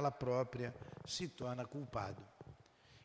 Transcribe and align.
ela 0.00 0.10
própria 0.10 0.74
se 1.06 1.28
torna 1.28 1.64
culpado. 1.64 2.26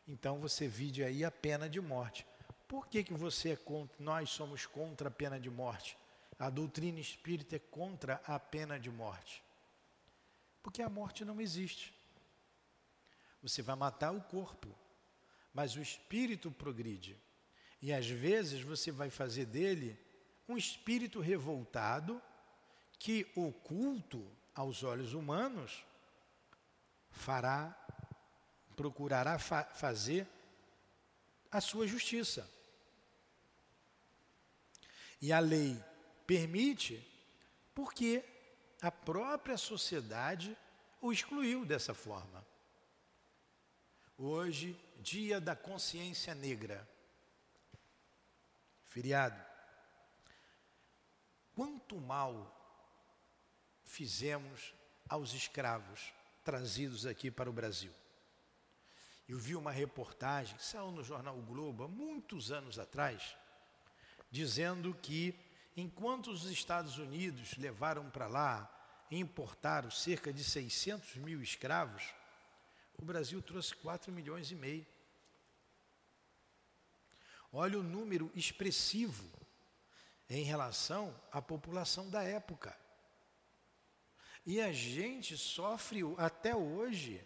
Então 0.08 0.40
você 0.40 0.66
vide 0.66 1.04
aí 1.04 1.24
a 1.24 1.30
pena 1.30 1.68
de 1.68 1.80
morte. 1.80 2.26
Por 2.66 2.88
que, 2.88 3.04
que 3.04 3.14
você 3.14 3.50
é 3.50 3.56
contra, 3.56 3.96
nós 3.98 4.30
somos 4.30 4.66
contra 4.66 5.08
a 5.08 5.10
pena 5.10 5.38
de 5.38 5.50
morte? 5.50 5.96
A 6.38 6.50
doutrina 6.50 6.98
espírita 6.98 7.56
é 7.56 7.58
contra 7.58 8.20
a 8.26 8.38
pena 8.38 8.78
de 8.78 8.90
morte. 8.90 9.42
Porque 10.62 10.82
a 10.82 10.88
morte 10.88 11.24
não 11.24 11.40
existe. 11.40 11.94
Você 13.40 13.62
vai 13.62 13.76
matar 13.76 14.12
o 14.12 14.20
corpo, 14.20 14.68
mas 15.54 15.76
o 15.76 15.80
espírito 15.80 16.50
progride. 16.50 17.16
E 17.80 17.92
às 17.92 18.08
vezes 18.08 18.60
você 18.62 18.90
vai 18.90 19.10
fazer 19.10 19.44
dele 19.44 19.98
um 20.48 20.56
espírito 20.56 21.20
revoltado 21.20 22.20
que 22.98 23.30
oculto 23.36 24.26
aos 24.54 24.82
olhos 24.82 25.12
humanos 25.12 25.85
fará, 27.16 27.74
procurará 28.76 29.38
fa 29.38 29.64
fazer 29.64 30.28
a 31.50 31.60
sua 31.60 31.86
justiça. 31.86 32.48
E 35.20 35.32
a 35.32 35.40
lei 35.40 35.82
permite 36.26 37.02
porque 37.74 38.22
a 38.82 38.90
própria 38.90 39.56
sociedade 39.56 40.56
o 41.00 41.10
excluiu 41.12 41.64
dessa 41.64 41.94
forma. 41.94 42.44
Hoje, 44.18 44.78
dia 44.98 45.40
da 45.40 45.56
consciência 45.56 46.34
negra. 46.34 46.86
Feriado. 48.84 49.42
Quanto 51.54 51.96
mal 51.96 52.52
fizemos 53.84 54.74
aos 55.08 55.32
escravos 55.32 56.12
trazidos 56.46 57.04
aqui 57.06 57.28
para 57.28 57.50
o 57.50 57.52
Brasil. 57.52 57.92
Eu 59.28 59.36
vi 59.36 59.56
uma 59.56 59.72
reportagem 59.72 60.56
que 60.56 60.64
saiu 60.64 60.92
no 60.92 61.02
jornal 61.02 61.36
o 61.36 61.42
Globo 61.42 61.82
há 61.82 61.88
muitos 61.88 62.52
anos 62.52 62.78
atrás, 62.78 63.36
dizendo 64.30 64.94
que 64.94 65.34
enquanto 65.76 66.30
os 66.30 66.44
Estados 66.44 66.98
Unidos 66.98 67.56
levaram 67.56 68.08
para 68.10 68.28
lá 68.28 68.72
e 69.10 69.18
importaram 69.18 69.90
cerca 69.90 70.32
de 70.32 70.44
600 70.44 71.16
mil 71.16 71.42
escravos, 71.42 72.14
o 72.96 73.04
Brasil 73.04 73.42
trouxe 73.42 73.74
4 73.74 74.12
milhões 74.12 74.52
e 74.52 74.54
meio. 74.54 74.86
Olha 77.52 77.80
o 77.80 77.82
número 77.82 78.30
expressivo 78.36 79.28
em 80.30 80.44
relação 80.44 81.12
à 81.32 81.42
população 81.42 82.08
da 82.08 82.22
época. 82.22 82.85
E 84.46 84.60
a 84.60 84.72
gente 84.72 85.36
sofre 85.36 86.02
até 86.16 86.54
hoje 86.54 87.20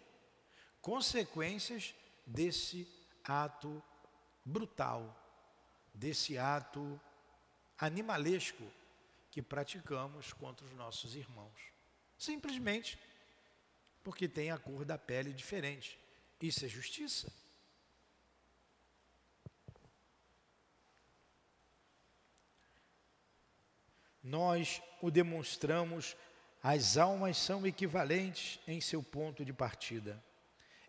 consequências 0.81 1.93
desse 2.25 2.87
ato 3.23 3.81
brutal, 4.43 5.15
desse 5.93 6.35
ato 6.39 6.99
animalesco 7.77 8.63
que 9.29 9.39
praticamos 9.39 10.33
contra 10.33 10.65
os 10.65 10.73
nossos 10.73 11.15
irmãos. 11.15 11.71
Simplesmente 12.17 12.97
porque 14.03 14.27
tem 14.27 14.49
a 14.49 14.57
cor 14.57 14.83
da 14.83 14.97
pele 14.97 15.31
diferente. 15.31 15.99
Isso 16.41 16.65
é 16.65 16.67
justiça. 16.67 17.31
Nós 24.23 24.81
o 25.01 25.11
demonstramos 25.11 26.15
as 26.63 26.97
almas 26.97 27.37
são 27.37 27.65
equivalentes 27.65 28.59
em 28.67 28.79
seu 28.79 29.01
ponto 29.01 29.43
de 29.43 29.51
partida. 29.51 30.23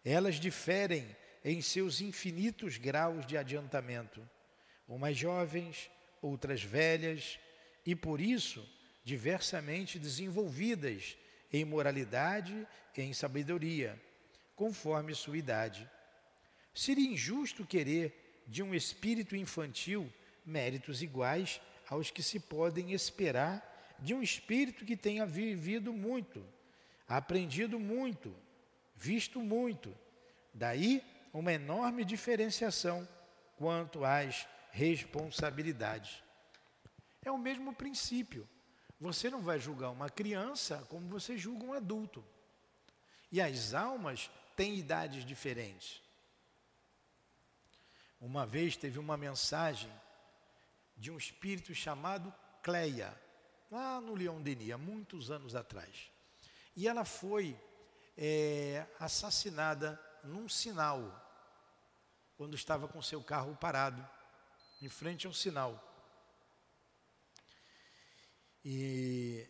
Elas 0.04 0.36
diferem 0.36 1.16
em 1.44 1.62
seus 1.62 2.00
infinitos 2.00 2.76
graus 2.76 3.26
de 3.26 3.36
adiantamento, 3.36 4.28
umas 4.86 5.16
jovens, 5.16 5.90
outras 6.20 6.62
velhas, 6.62 7.38
e 7.86 7.94
por 7.94 8.20
isso 8.20 8.68
diversamente 9.02 9.98
desenvolvidas 9.98 11.16
em 11.52 11.64
moralidade 11.64 12.66
e 12.96 13.02
em 13.02 13.12
sabedoria, 13.12 14.00
conforme 14.54 15.14
sua 15.14 15.38
idade. 15.38 15.88
Seria 16.74 17.10
injusto 17.10 17.66
querer 17.66 18.44
de 18.46 18.62
um 18.62 18.74
espírito 18.74 19.34
infantil 19.34 20.12
méritos 20.44 21.02
iguais 21.02 21.60
aos 21.88 22.10
que 22.10 22.22
se 22.22 22.38
podem 22.38 22.92
esperar 22.92 23.71
de 24.02 24.12
um 24.12 24.22
espírito 24.22 24.84
que 24.84 24.96
tenha 24.96 25.24
vivido 25.24 25.92
muito, 25.92 26.44
aprendido 27.08 27.78
muito, 27.78 28.34
visto 28.96 29.40
muito. 29.40 29.96
Daí 30.52 31.02
uma 31.32 31.52
enorme 31.52 32.04
diferenciação 32.04 33.08
quanto 33.56 34.04
às 34.04 34.46
responsabilidades. 34.72 36.22
É 37.24 37.30
o 37.30 37.38
mesmo 37.38 37.72
princípio. 37.72 38.48
Você 39.00 39.30
não 39.30 39.40
vai 39.40 39.60
julgar 39.60 39.90
uma 39.90 40.10
criança 40.10 40.84
como 40.88 41.08
você 41.08 41.38
julga 41.38 41.64
um 41.64 41.72
adulto. 41.72 42.24
E 43.30 43.40
as 43.40 43.72
almas 43.72 44.30
têm 44.56 44.76
idades 44.76 45.24
diferentes. 45.24 46.02
Uma 48.20 48.44
vez 48.44 48.76
teve 48.76 48.98
uma 48.98 49.16
mensagem 49.16 49.90
de 50.96 51.10
um 51.10 51.16
espírito 51.16 51.74
chamado 51.74 52.32
Cleia 52.62 53.16
lá 53.72 54.02
no 54.02 54.14
Leão 54.14 54.40
Denis, 54.42 54.70
há 54.70 54.76
muitos 54.76 55.30
anos 55.30 55.54
atrás. 55.54 56.10
E 56.76 56.86
ela 56.86 57.06
foi 57.06 57.58
é, 58.18 58.86
assassinada 59.00 59.98
num 60.22 60.46
sinal, 60.46 61.00
quando 62.36 62.54
estava 62.54 62.86
com 62.86 63.00
seu 63.00 63.22
carro 63.22 63.56
parado, 63.56 64.06
em 64.82 64.90
frente 64.90 65.26
ao 65.26 65.32
sinal. 65.32 65.82
E 68.62 69.48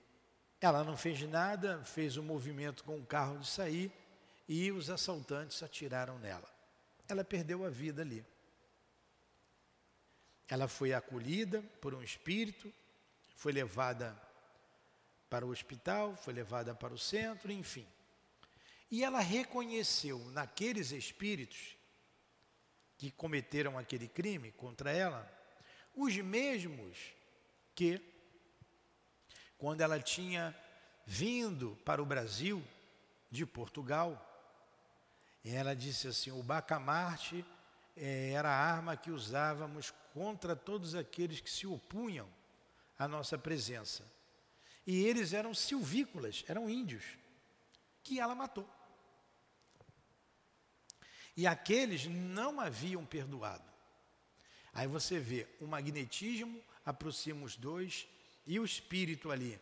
ela 0.60 0.84
não 0.84 0.96
fez 0.96 1.20
nada, 1.22 1.82
fez 1.84 2.16
um 2.16 2.22
movimento 2.22 2.84
com 2.84 2.96
o 2.96 3.04
carro 3.04 3.40
de 3.40 3.48
sair 3.48 3.92
e 4.48 4.70
os 4.70 4.88
assaltantes 4.88 5.60
atiraram 5.64 6.16
nela. 6.20 6.48
Ela 7.08 7.24
perdeu 7.24 7.64
a 7.64 7.68
vida 7.68 8.02
ali. 8.02 8.24
Ela 10.46 10.68
foi 10.68 10.92
acolhida 10.92 11.60
por 11.80 11.92
um 11.92 12.02
espírito 12.02 12.72
foi 13.42 13.50
levada 13.50 14.16
para 15.28 15.44
o 15.44 15.50
hospital, 15.50 16.14
foi 16.14 16.32
levada 16.32 16.76
para 16.76 16.94
o 16.94 16.98
centro, 16.98 17.50
enfim. 17.50 17.84
E 18.88 19.02
ela 19.02 19.18
reconheceu 19.18 20.20
naqueles 20.30 20.92
espíritos 20.92 21.76
que 22.96 23.10
cometeram 23.10 23.76
aquele 23.76 24.06
crime 24.06 24.52
contra 24.52 24.92
ela, 24.92 25.28
os 25.92 26.16
mesmos 26.18 26.96
que, 27.74 28.00
quando 29.58 29.80
ela 29.80 29.98
tinha 29.98 30.56
vindo 31.04 31.76
para 31.84 32.00
o 32.00 32.06
Brasil 32.06 32.62
de 33.28 33.44
Portugal, 33.44 34.24
ela 35.44 35.74
disse 35.74 36.06
assim: 36.06 36.30
o 36.30 36.44
bacamarte 36.44 37.44
eh, 37.96 38.34
era 38.34 38.50
a 38.50 38.72
arma 38.72 38.96
que 38.96 39.10
usávamos 39.10 39.92
contra 40.14 40.54
todos 40.54 40.94
aqueles 40.94 41.40
que 41.40 41.50
se 41.50 41.66
opunham 41.66 42.28
a 43.04 43.08
nossa 43.08 43.36
presença. 43.36 44.04
E 44.86 45.04
eles 45.04 45.32
eram 45.32 45.54
silvícolas, 45.54 46.44
eram 46.48 46.68
índios, 46.68 47.04
que 48.02 48.20
ela 48.20 48.34
matou. 48.34 48.68
E 51.36 51.46
aqueles 51.46 52.06
não 52.06 52.60
haviam 52.60 53.04
perdoado. 53.04 53.64
Aí 54.72 54.86
você 54.86 55.18
vê 55.18 55.46
o 55.60 55.66
magnetismo 55.66 56.62
aproxima 56.84 57.44
os 57.44 57.56
dois 57.56 58.08
e 58.46 58.58
o 58.58 58.64
espírito 58.64 59.30
ali, 59.30 59.60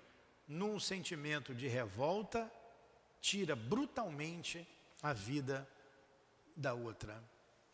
num 0.48 0.80
sentimento 0.80 1.54
de 1.54 1.68
revolta, 1.68 2.50
tira 3.20 3.54
brutalmente 3.54 4.66
a 5.02 5.12
vida 5.12 5.68
da 6.56 6.74
outra, 6.74 7.22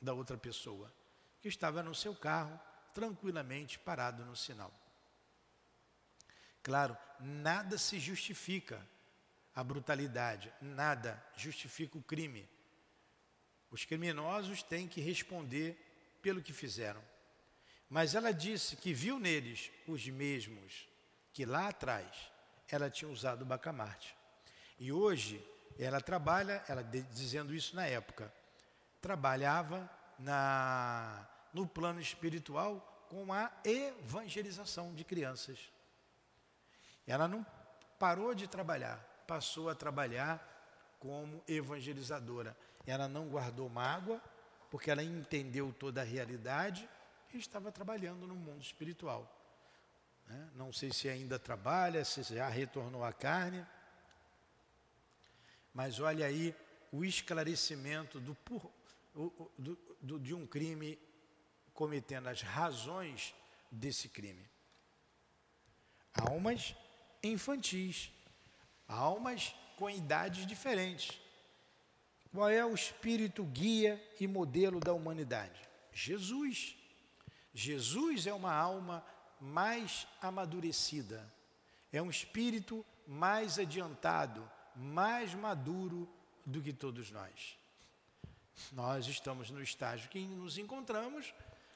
da 0.01 0.13
outra 0.13 0.37
pessoa, 0.37 0.93
que 1.41 1.49
estava 1.49 1.83
no 1.83 1.95
seu 1.95 2.15
carro, 2.15 2.59
tranquilamente 2.93 3.79
parado 3.79 4.25
no 4.25 4.37
sinal. 4.37 4.73
Claro, 6.67 6.99
nada 7.21 7.79
se 7.79 8.01
justifica 8.01 8.85
a 9.55 9.63
brutalidade, 9.63 10.53
nada 10.61 11.25
justifica 11.37 11.97
o 11.97 12.03
crime. 12.03 12.45
Os 13.71 13.85
criminosos 13.85 14.65
têm 14.65 14.89
que 14.89 15.01
responder 15.01 15.79
pelo 16.21 16.43
que 16.43 16.53
fizeram. 16.53 17.01
Mas 17.89 18.17
ela 18.17 18.33
disse 18.33 18.75
que 18.75 18.93
viu 18.93 19.21
neles 19.21 19.71
os 19.87 20.09
mesmos 20.09 20.89
que 21.33 21.47
lá 21.47 21.69
atrás 21.69 22.33
ela 22.69 22.91
tinha 22.91 23.13
usado 23.13 23.43
o 23.43 23.47
bacamarte. 23.47 24.17
E 24.77 24.91
hoje 24.91 25.41
ela 25.79 26.01
trabalha, 26.01 26.65
ela 26.67 26.83
dizendo 26.83 27.55
isso 27.55 27.77
na 27.77 27.87
época, 27.87 28.35
trabalhava 29.01 29.89
na, 30.19 31.29
no 31.55 31.65
plano 31.65 32.01
espiritual 32.01 33.07
com 33.09 33.33
a 33.33 33.53
evangelização 33.65 34.93
de 34.93 35.05
crianças. 35.05 35.76
Ela 37.07 37.29
não 37.29 37.45
parou 37.99 38.35
de 38.35 38.47
trabalhar, 38.47 38.99
passou 39.27 39.69
a 39.69 39.75
trabalhar 39.75 40.55
como 40.99 41.43
evangelizadora. 41.47 42.57
Ela 42.87 43.09
não 43.09 43.29
guardou 43.29 43.69
mágoa, 43.69 44.21
porque 44.71 44.91
ela 44.91 45.03
entendeu 45.03 45.73
toda 45.73 46.01
a 46.01 46.05
realidade 46.05 46.89
e 47.33 47.39
estava 47.39 47.71
trabalhando 47.71 48.27
no 48.27 48.35
mundo 48.35 48.63
espiritual. 48.63 49.31
Né? 50.27 50.51
Não 50.55 50.73
sei 50.73 50.93
se 50.93 51.09
ainda 51.09 51.39
trabalha, 51.39 52.05
se 52.05 52.23
já 52.23 52.49
retornou 52.49 53.05
à 53.05 53.13
carne, 53.13 53.65
mas 55.73 56.01
olha 56.01 56.27
aí 56.27 56.55
o 56.91 57.05
esclarecimento 57.05 58.19
do, 58.19 58.37
do, 59.59 59.79
do, 60.01 60.19
de 60.19 60.35
um 60.35 60.47
crime 60.47 60.99
cometendo 61.75 62.29
as 62.29 62.41
razões 62.41 63.35
desse 63.71 64.09
crime. 64.09 64.49
Almas 66.15 66.75
infantis, 67.23 68.11
almas 68.89 69.55
com 69.77 69.89
idades 69.91 70.47
diferentes. 70.47 71.19
Qual 72.33 72.51
é 72.51 72.65
o 72.65 72.75
espírito 72.75 73.45
guia 73.45 74.03
e 74.21 74.27
modelo 74.27 74.81
da 74.81 74.93
humanidade? 74.93 75.61
Jesus. 75.93 76.77
Jesus 77.55 78.27
é 78.27 78.33
uma 78.35 78.53
alma 78.53 79.05
mais 79.41 80.07
amadurecida, 80.21 81.33
é 81.93 82.03
um 82.03 82.11
espírito 82.11 82.85
mais 83.07 83.59
adiantado, 83.59 84.51
mais 84.75 85.35
maduro 85.35 86.09
do 86.45 86.61
que 86.61 86.73
todos 86.73 87.11
nós. 87.11 87.59
Nós 88.73 89.07
estamos 89.07 89.51
no 89.51 89.63
estágio 89.63 90.09
que 90.11 90.19
nos 90.21 90.59
encontramos 90.59 91.33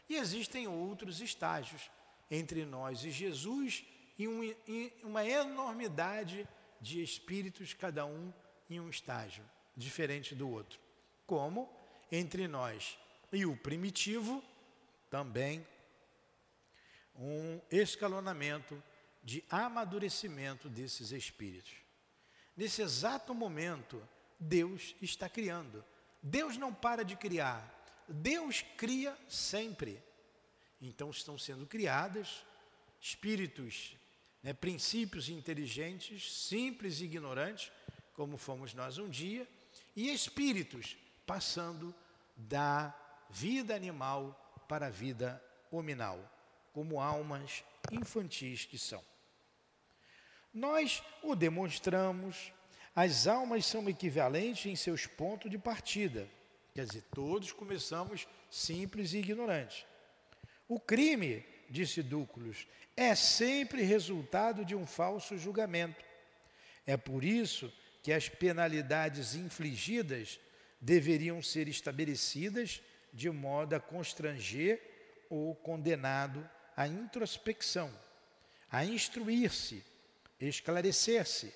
e 0.09 0.17
existem 0.17 0.67
outros 0.67 1.21
estágios 1.21 1.91
entre 2.31 2.65
nós 2.65 3.05
e 3.05 3.11
Jesus 3.11 3.85
e, 4.21 4.29
um, 4.29 5.09
uma 5.09 5.25
enormidade 5.27 6.47
de 6.81 7.03
espíritos, 7.03 7.73
cada 7.73 8.05
um 8.05 8.33
em 8.69 8.79
um 8.79 8.91
estágio 8.91 9.43
diferente 9.75 10.35
do 10.35 10.49
outro. 10.51 10.79
Como 11.27 11.71
entre 12.13 12.47
nós 12.47 12.99
e 13.33 13.47
o 13.47 13.57
primitivo, 13.57 14.43
também 15.09 15.67
um 17.15 17.61
escalonamento 17.71 18.83
de 19.23 19.43
amadurecimento 19.49 20.69
desses 20.69 21.13
espíritos. 21.13 21.73
Nesse 22.57 22.83
exato 22.83 23.35
momento, 23.35 24.07
Deus 24.39 24.95
está 25.01 25.29
criando. 25.29 25.85
Deus 26.23 26.57
não 26.57 26.75
para 26.75 27.05
de 27.05 27.17
criar. 27.17 27.75
Deus 28.09 28.63
cria 28.77 29.17
sempre. 29.29 30.03
Então 30.81 31.11
estão 31.11 31.39
sendo 31.39 31.67
criadas 31.67 32.45
espíritos, 33.01 33.97
né, 34.43 34.53
princípios 34.53 35.29
inteligentes, 35.29 36.33
simples 36.33 37.01
e 37.01 37.05
ignorantes, 37.05 37.71
como 38.15 38.37
fomos 38.37 38.75
nós 38.75 38.99
um 38.99 39.09
dia, 39.09 39.49
e 39.95 40.13
espíritos 40.13 40.97
passando 41.27 41.95
da 42.37 42.95
vida 43.31 43.75
animal 43.75 44.65
para 44.69 44.87
a 44.87 44.91
vida 44.91 45.43
hominal, 45.71 46.19
como 46.73 47.01
almas 47.01 47.65
infantis 47.91 48.65
que 48.65 48.79
são. 48.79 49.05
Nós 50.53 51.03
o 51.23 51.37
demonstramos, 51.37 52.53
as 52.95 53.27
almas 53.27 53.67
são 53.67 53.89
equivalentes 53.89 54.67
em 54.67 54.75
seus 54.75 55.07
pontos 55.07 55.51
de 55.51 55.59
partida. 55.59 56.29
Quer 56.75 56.87
dizer, 56.87 57.05
todos 57.15 57.53
começamos 57.53 58.27
simples 58.51 59.13
e 59.13 59.19
ignorantes. 59.19 59.85
O 60.69 60.79
crime, 60.79 61.45
disse 61.71 62.03
Dúculos, 62.03 62.67
é 62.97 63.15
sempre 63.15 63.83
resultado 63.83 64.65
de 64.65 64.75
um 64.75 64.85
falso 64.85 65.39
julgamento. 65.39 66.05
É 66.85 66.97
por 66.97 67.25
isso 67.25 67.73
que 68.03 68.13
as 68.13 68.29
penalidades 68.29 69.35
infligidas 69.35 70.41
deveriam 70.81 71.41
ser 71.41 71.69
estabelecidas 71.69 72.83
de 73.13 73.31
modo 73.31 73.75
a 73.75 73.81
constranger 73.81 74.81
o 75.29 75.55
condenado 75.55 76.49
à 76.77 76.89
introspecção, 76.89 77.93
a 78.71 78.85
instruir-se, 78.85 79.85
esclarecer-se, 80.41 81.55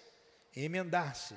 emendar-se. 0.55 1.35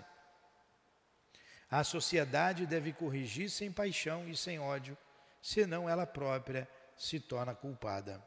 A 1.69 1.83
sociedade 1.83 2.65
deve 2.65 2.93
corrigir 2.93 3.49
sem 3.49 3.71
paixão 3.71 4.27
e 4.27 4.37
sem 4.37 4.59
ódio, 4.59 4.97
senão 5.41 5.89
ela 5.89 6.05
própria 6.05 6.67
se 6.97 7.19
torna 7.19 7.55
culpada. 7.55 8.23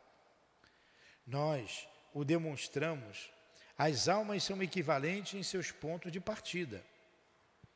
Nós 1.31 1.89
o 2.13 2.25
demonstramos 2.25 3.31
as 3.79 4.09
almas 4.09 4.43
são 4.43 4.63
equivalentes 4.63 5.35
em 5.35 5.43
seus 5.43 5.71
pontos 5.71 6.13
de 6.13 6.21
partida. 6.21 6.85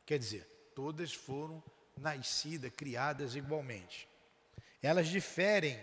Quer 0.04 0.18
dizer, 0.18 0.44
todas 0.74 1.14
foram 1.14 1.62
nascidas, 1.96 2.70
criadas 2.76 3.34
igualmente. 3.36 4.06
Elas 4.82 5.08
diferem 5.08 5.78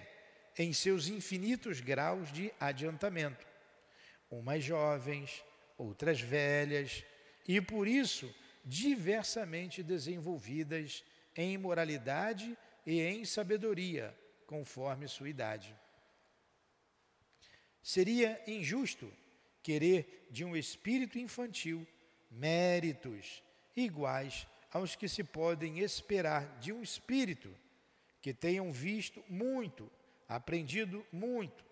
em 0.57 0.73
seus 0.73 1.07
infinitos 1.07 1.79
graus 1.79 2.31
de 2.31 2.53
adiantamento. 2.59 3.47
Umas 4.29 4.63
jovens, 4.63 5.43
outras 5.77 6.21
velhas, 6.21 7.03
e 7.47 7.59
por 7.59 7.87
isso 7.87 8.31
diversamente 8.63 9.81
desenvolvidas 9.81 11.03
em 11.35 11.57
moralidade 11.57 12.55
e 12.85 13.01
em 13.01 13.25
sabedoria, 13.25 14.15
conforme 14.45 15.07
sua 15.07 15.29
idade. 15.29 15.73
Seria 17.81 18.41
injusto 18.47 19.11
querer 19.63 20.27
de 20.29 20.45
um 20.45 20.55
espírito 20.55 21.17
infantil 21.17 21.85
méritos 22.29 23.43
iguais 23.75 24.47
aos 24.71 24.95
que 24.95 25.07
se 25.07 25.23
podem 25.23 25.79
esperar 25.79 26.59
de 26.59 26.71
um 26.71 26.81
espírito 26.81 27.53
que 28.21 28.33
tenham 28.33 28.71
visto 28.71 29.23
muito, 29.27 29.91
aprendido 30.27 31.05
muito. 31.11 31.65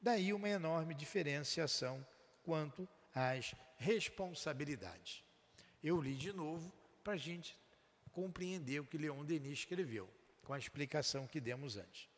Daí 0.00 0.32
uma 0.32 0.48
enorme 0.48 0.94
diferenciação 0.94 2.06
quanto 2.42 2.88
às 3.14 3.54
responsabilidades. 3.78 5.24
Eu 5.82 6.00
li 6.00 6.14
de 6.14 6.32
novo 6.32 6.72
para 7.02 7.14
a 7.14 7.16
gente 7.16 7.56
compreender 8.12 8.80
o 8.80 8.84
que 8.84 8.98
Leon 8.98 9.24
Denis 9.24 9.60
escreveu, 9.60 10.08
com 10.42 10.52
a 10.52 10.58
explicação 10.58 11.26
que 11.26 11.40
demos 11.40 11.76
antes. 11.76 12.08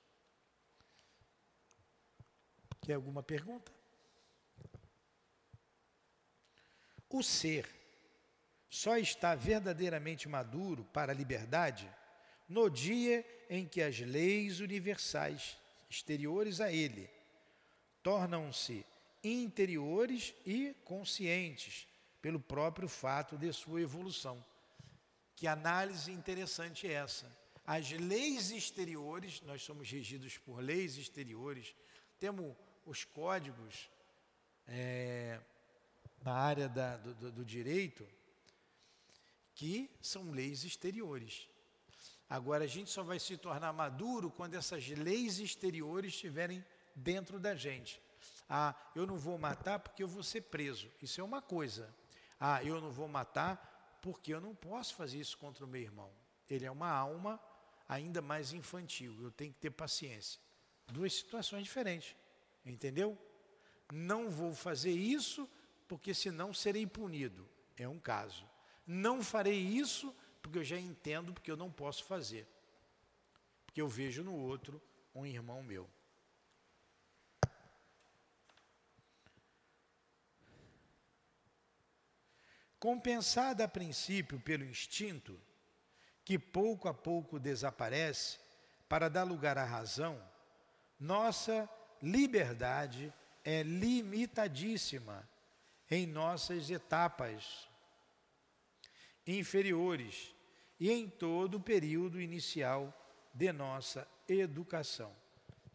Quer 2.84 2.94
alguma 2.94 3.22
pergunta? 3.22 3.72
O 7.08 7.22
ser 7.22 7.66
só 8.68 8.98
está 8.98 9.34
verdadeiramente 9.34 10.28
maduro 10.28 10.84
para 10.92 11.10
a 11.10 11.14
liberdade 11.14 11.90
no 12.46 12.68
dia 12.68 13.24
em 13.48 13.64
que 13.66 13.80
as 13.80 14.00
leis 14.00 14.60
universais 14.60 15.56
exteriores 15.88 16.60
a 16.60 16.70
ele 16.70 17.08
tornam-se 18.02 18.84
interiores 19.22 20.34
e 20.44 20.74
conscientes 20.84 21.88
pelo 22.20 22.38
próprio 22.38 22.86
fato 22.86 23.38
de 23.38 23.50
sua 23.50 23.80
evolução. 23.80 24.44
Que 25.34 25.46
análise 25.46 26.12
interessante 26.12 26.86
é 26.86 26.92
essa? 26.92 27.34
As 27.64 27.90
leis 27.92 28.50
exteriores, 28.50 29.40
nós 29.40 29.62
somos 29.62 29.90
regidos 29.90 30.36
por 30.36 30.60
leis 30.60 30.98
exteriores, 30.98 31.74
temos 32.18 32.54
os 32.86 33.04
códigos 33.04 33.90
é, 34.66 35.40
na 36.22 36.32
área 36.32 36.68
da, 36.68 36.96
do, 36.96 37.32
do 37.32 37.44
direito, 37.44 38.06
que 39.54 39.90
são 40.00 40.30
leis 40.30 40.64
exteriores. 40.64 41.48
Agora, 42.28 42.64
a 42.64 42.66
gente 42.66 42.90
só 42.90 43.02
vai 43.02 43.18
se 43.18 43.36
tornar 43.36 43.72
maduro 43.72 44.30
quando 44.30 44.54
essas 44.54 44.88
leis 44.88 45.38
exteriores 45.38 46.14
estiverem 46.14 46.64
dentro 46.94 47.38
da 47.38 47.54
gente. 47.54 48.00
Ah, 48.48 48.74
eu 48.94 49.06
não 49.06 49.16
vou 49.16 49.38
matar 49.38 49.78
porque 49.78 50.02
eu 50.02 50.08
vou 50.08 50.22
ser 50.22 50.42
preso. 50.42 50.90
Isso 51.00 51.20
é 51.20 51.24
uma 51.24 51.40
coisa. 51.40 51.94
Ah, 52.40 52.62
eu 52.64 52.80
não 52.80 52.90
vou 52.90 53.08
matar 53.08 53.98
porque 54.02 54.34
eu 54.34 54.40
não 54.40 54.54
posso 54.54 54.94
fazer 54.94 55.18
isso 55.18 55.38
contra 55.38 55.64
o 55.64 55.68
meu 55.68 55.80
irmão. 55.80 56.10
Ele 56.48 56.64
é 56.64 56.70
uma 56.70 56.90
alma 56.90 57.40
ainda 57.88 58.20
mais 58.20 58.52
infantil. 58.52 59.16
Eu 59.22 59.30
tenho 59.30 59.52
que 59.52 59.60
ter 59.60 59.70
paciência. 59.70 60.40
Duas 60.88 61.14
situações 61.14 61.64
diferentes. 61.64 62.14
Entendeu? 62.64 63.18
Não 63.92 64.30
vou 64.30 64.54
fazer 64.54 64.92
isso 64.92 65.48
porque 65.86 66.14
senão 66.14 66.54
serei 66.54 66.86
punido. 66.86 67.48
É 67.76 67.88
um 67.88 67.98
caso. 67.98 68.48
Não 68.86 69.22
farei 69.22 69.58
isso 69.58 70.14
porque 70.40 70.58
eu 70.58 70.64
já 70.64 70.78
entendo 70.78 71.32
porque 71.32 71.50
eu 71.50 71.56
não 71.56 71.70
posso 71.70 72.04
fazer. 72.04 72.46
Porque 73.66 73.80
eu 73.80 73.88
vejo 73.88 74.22
no 74.22 74.34
outro 74.34 74.80
um 75.14 75.26
irmão 75.26 75.62
meu. 75.62 75.88
Compensada 82.78 83.64
a 83.64 83.68
princípio 83.68 84.38
pelo 84.38 84.62
instinto, 84.62 85.40
que 86.22 86.38
pouco 86.38 86.86
a 86.86 86.92
pouco 86.92 87.38
desaparece 87.38 88.38
para 88.88 89.08
dar 89.08 89.24
lugar 89.24 89.56
à 89.56 89.64
razão, 89.64 90.22
nossa 91.00 91.66
liberdade 92.04 93.12
é 93.42 93.62
limitadíssima 93.62 95.26
em 95.90 96.06
nossas 96.06 96.70
etapas. 96.70 97.68
inferiores 99.26 100.34
e 100.78 100.90
em 100.90 101.08
todo 101.08 101.54
o 101.56 101.60
período 101.60 102.20
inicial 102.20 102.92
de 103.32 103.50
nossa 103.52 104.06
educação. 104.28 105.16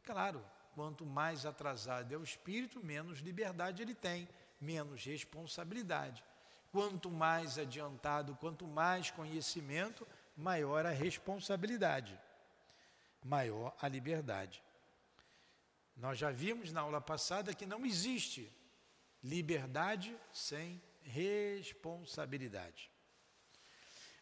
Claro, 0.04 0.46
quanto 0.76 1.04
mais 1.04 1.48
atrasado 1.48 2.14
é 2.14 2.18
o 2.18 2.24
espírito, 2.24 2.84
menos 2.86 3.20
liberdade 3.20 3.82
ele 3.82 3.96
tem, 3.96 4.30
menos 4.62 5.04
responsabilidade. 5.04 6.24
Quanto 6.72 7.10
mais 7.10 7.58
adiantado, 7.58 8.36
quanto 8.36 8.68
mais 8.68 9.10
conhecimento, 9.10 10.08
maior 10.38 10.86
a 10.86 10.92
responsabilidade, 10.92 12.18
maior 13.24 13.76
a 13.82 13.88
liberdade. 13.88 14.62
Nós 16.00 16.18
já 16.18 16.32
vimos 16.32 16.72
na 16.72 16.80
aula 16.82 17.02
passada 17.02 17.54
que 17.54 17.66
não 17.66 17.86
existe 17.86 18.50
liberdade 19.22 20.16
sem 20.32 20.82
responsabilidade. 21.02 22.90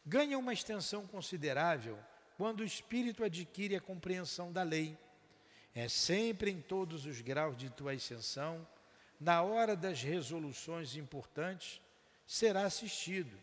Ganha 0.03 0.39
uma 0.39 0.53
extensão 0.53 1.05
considerável 1.05 1.99
quando 2.35 2.61
o 2.61 2.65
espírito 2.65 3.23
adquire 3.23 3.75
a 3.75 3.81
compreensão 3.81 4.51
da 4.51 4.63
lei. 4.63 4.97
É 5.75 5.87
sempre 5.87 6.49
em 6.49 6.59
todos 6.59 7.05
os 7.05 7.21
graus 7.21 7.55
de 7.55 7.69
tua 7.69 7.91
ascensão, 7.91 8.67
na 9.19 9.43
hora 9.43 9.75
das 9.75 10.01
resoluções 10.01 10.95
importantes, 10.95 11.79
será 12.25 12.65
assistido, 12.65 13.37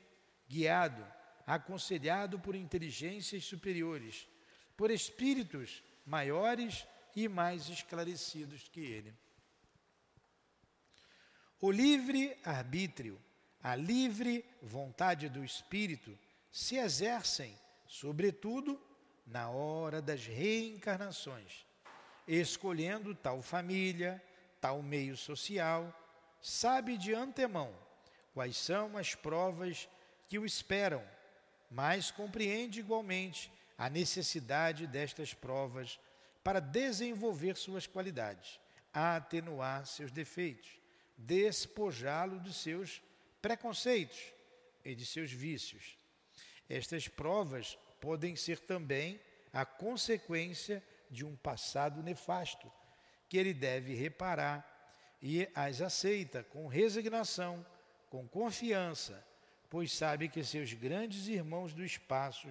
guiado, 0.49 1.07
aconselhado 1.47 2.39
por 2.41 2.57
inteligências 2.57 3.45
superiores, 3.45 4.27
por 4.77 4.91
espíritos 4.91 5.85
maiores 6.05 6.85
e 7.15 7.29
mais 7.29 7.69
esclarecidos 7.69 8.69
que 8.69 8.81
ele. 8.81 9.15
O 11.61 11.71
livre 11.71 12.37
arbítrio, 12.45 13.21
a 13.63 13.75
livre 13.75 14.45
vontade 14.61 15.29
do 15.29 15.45
espírito 15.45 16.19
se 16.51 16.77
exercem, 16.77 17.59
sobretudo, 17.87 18.81
na 19.27 19.49
hora 19.49 20.03
das 20.03 20.27
reencarnações, 20.27 21.65
escolhendo 22.29 23.15
tal 23.15 23.41
família, 23.41 24.23
tal 24.61 24.83
meio 24.83 25.17
social, 25.17 25.93
sabe 26.43 26.99
de 26.99 27.15
antemão 27.15 27.75
quais 28.35 28.57
são 28.57 28.97
as 28.99 29.15
provas 29.15 29.89
que 30.29 30.39
o 30.39 30.45
esperam, 30.45 31.03
mas 31.71 32.11
compreende 32.11 32.81
igualmente 32.81 33.51
a 33.79 33.89
necessidade 33.89 34.87
destas 34.87 35.33
provas 35.33 35.99
para 36.45 36.61
desenvolver 36.61 37.57
suas 37.57 37.87
qualidades, 37.87 38.61
atenuar 38.93 39.87
seus 39.87 40.13
defeitos, 40.13 40.79
despojá-lo 41.17 42.39
dos 42.39 42.57
seus 42.57 43.03
preconceitos 43.41 44.33
e 44.85 44.95
de 44.95 45.07
seus 45.07 45.33
vícios. 45.33 45.97
Estas 46.69 47.09
provas 47.09 47.79
podem 47.99 48.37
ser 48.37 48.61
também 48.61 49.19
a 49.53 49.65
consequência 49.65 50.85
de 51.11 51.25
um 51.25 51.35
passado 51.35 52.03
nefasto, 52.03 52.71
que 53.29 53.39
ele 53.39 53.55
deve 53.55 53.95
reparar 53.95 54.71
e 55.23 55.49
as 55.55 55.81
aceita 55.81 56.43
com 56.43 56.67
resignação, 56.67 57.65
com 58.11 58.29
confiança, 58.29 59.25
pois 59.71 59.93
sabe 59.93 60.29
que 60.29 60.45
seus 60.45 60.73
grandes 60.75 61.27
irmãos 61.27 61.73
do 61.73 61.83
espaço 61.83 62.49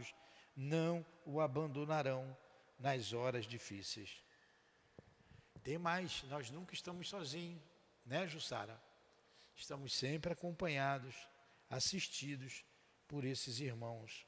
não 0.56 1.06
o 1.26 1.40
abandonarão 1.40 2.36
nas 2.84 3.14
horas 3.14 3.46
difíceis. 3.46 4.22
Tem 5.64 5.78
mais, 5.78 6.22
nós 6.24 6.52
nunca 6.52 6.74
estamos 6.74 7.08
sozinhos, 7.08 7.64
né, 8.06 8.28
Jussara? 8.28 8.78
Estamos 9.56 9.96
sempre 9.96 10.34
acompanhados, 10.34 11.16
assistidos 11.70 12.66
por 13.08 13.24
esses 13.24 13.62
irmãos 13.62 14.28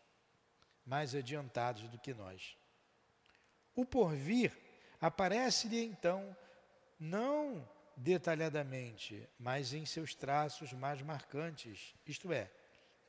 mais 0.85 1.13
adiantados 1.13 1.89
do 1.89 1.99
que 1.99 2.13
nós. 2.13 2.55
O 3.75 3.83
porvir 3.83 4.57
aparece-lhe 5.01 5.83
então 5.83 6.35
não 6.97 7.67
detalhadamente, 7.97 9.27
mas 9.37 9.73
em 9.73 9.85
seus 9.85 10.15
traços 10.15 10.71
mais 10.71 11.01
marcantes, 11.01 11.93
isto 12.07 12.31
é, 12.31 12.49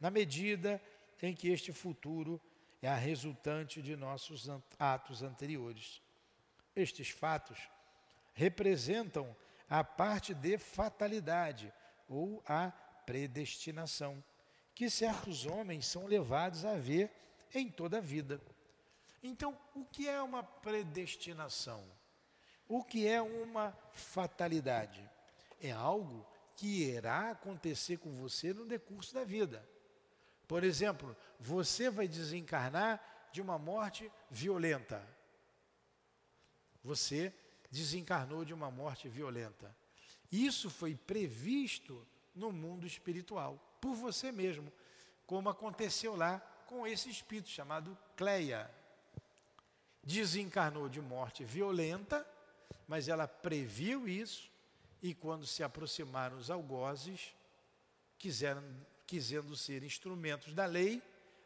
na 0.01 0.11
medida 0.11 0.83
em 1.23 1.33
que 1.33 1.49
este 1.49 1.73
futuro 1.73 2.43
é 2.87 2.89
a 2.89 2.95
resultante 2.95 3.83
de 3.83 3.97
nossos 3.97 4.49
atos 4.79 5.21
anteriores. 5.21 6.01
Estes 6.75 7.11
fatos 7.11 7.59
representam 8.33 9.35
a 9.69 9.83
parte 9.83 10.33
de 10.33 10.57
fatalidade 10.57 11.73
ou 12.09 12.41
a 12.47 12.71
predestinação, 13.05 14.23
que 14.73 14.89
certos 14.89 15.47
homens 15.47 15.85
são 15.85 16.07
levados 16.07 16.65
a 16.65 16.77
ver 16.77 17.11
em 17.53 17.69
toda 17.69 17.99
a 17.99 18.01
vida. 18.01 18.41
Então, 19.21 19.59
o 19.75 19.85
que 19.85 20.09
é 20.09 20.23
uma 20.23 20.45
predestinação? 20.45 21.85
O 22.69 22.85
que 22.85 23.09
é 23.09 23.21
uma 23.21 23.77
fatalidade? 23.91 25.03
É 25.61 25.73
algo 25.73 26.25
que 26.55 26.85
irá 26.85 27.33
acontecer 27.33 27.97
com 27.97 28.15
você 28.15 28.55
no 28.55 28.65
decurso 28.65 29.13
da 29.13 29.25
vida. 29.25 29.69
Por 30.47 30.63
exemplo, 30.65 31.17
você 31.39 31.91
vai 31.91 32.07
desencarnar 32.07 33.01
de 33.33 33.41
uma 33.41 33.59
morte 33.59 34.11
violenta. 34.31 35.03
Você 36.83 37.35
desencarnou 37.71 38.45
de 38.45 38.55
uma 38.55 38.71
morte 38.71 39.09
violenta. 39.09 39.75
Isso 40.31 40.71
foi 40.71 40.95
previsto 40.95 42.07
no 42.35 42.53
mundo 42.53 42.87
espiritual, 42.87 43.59
por 43.81 43.95
você 43.95 44.31
mesmo, 44.31 44.73
como 45.27 45.49
aconteceu 45.49 46.15
lá 46.15 46.39
com 46.67 46.87
esse 46.87 47.09
espírito 47.11 47.49
chamado 47.49 47.97
Cleia. 48.17 48.71
Desencarnou 50.03 50.89
de 50.89 51.01
morte 51.01 51.45
violenta, 51.45 52.27
mas 52.87 53.09
ela 53.09 53.27
previu 53.27 54.07
isso 54.07 54.51
e 55.03 55.15
quando 55.15 55.47
se 55.47 55.63
aproximaram 55.63 56.37
os 56.37 56.51
algozes, 56.51 57.35
quiseram 58.19 58.63
quisendo 59.07 59.57
ser 59.57 59.83
instrumentos 59.83 60.53
da 60.53 60.67
lei, 60.67 61.03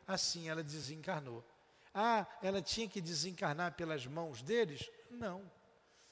assim 0.06 0.48
ela 0.48 0.62
desencarnou. 0.62 1.44
Ah, 1.92 2.26
ela 2.42 2.62
tinha 2.62 2.88
que 2.88 3.00
desencarnar 3.00 3.74
pelas 3.74 4.06
mãos 4.06 4.42
deles? 4.42 4.90
Não. 5.10 5.50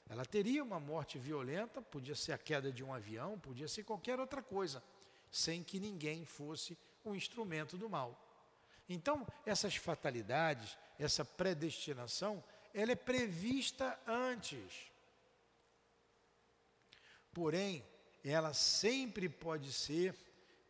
Ela 0.08 0.24
teria 0.24 0.62
uma 0.62 0.80
morte 0.80 1.18
violenta, 1.18 1.82
podia 1.82 2.14
ser 2.14 2.32
a 2.32 2.38
queda 2.38 2.72
de 2.72 2.82
um 2.82 2.92
avião, 2.92 3.38
podia 3.38 3.68
ser 3.68 3.84
qualquer 3.84 4.18
outra 4.18 4.42
coisa, 4.42 4.82
sem 5.30 5.62
que 5.62 5.78
ninguém 5.78 6.24
fosse 6.24 6.76
um 7.04 7.14
instrumento 7.14 7.76
do 7.76 7.88
mal. 7.88 8.18
Então, 8.88 9.26
essas 9.44 9.76
fatalidades, 9.76 10.76
essa 10.98 11.24
predestinação, 11.24 12.42
ela 12.72 12.92
é 12.92 12.96
prevista 12.96 13.98
antes. 14.06 14.90
Porém, 17.32 17.84
ela 18.24 18.54
sempre 18.54 19.28
pode 19.28 19.72
ser 19.72 20.14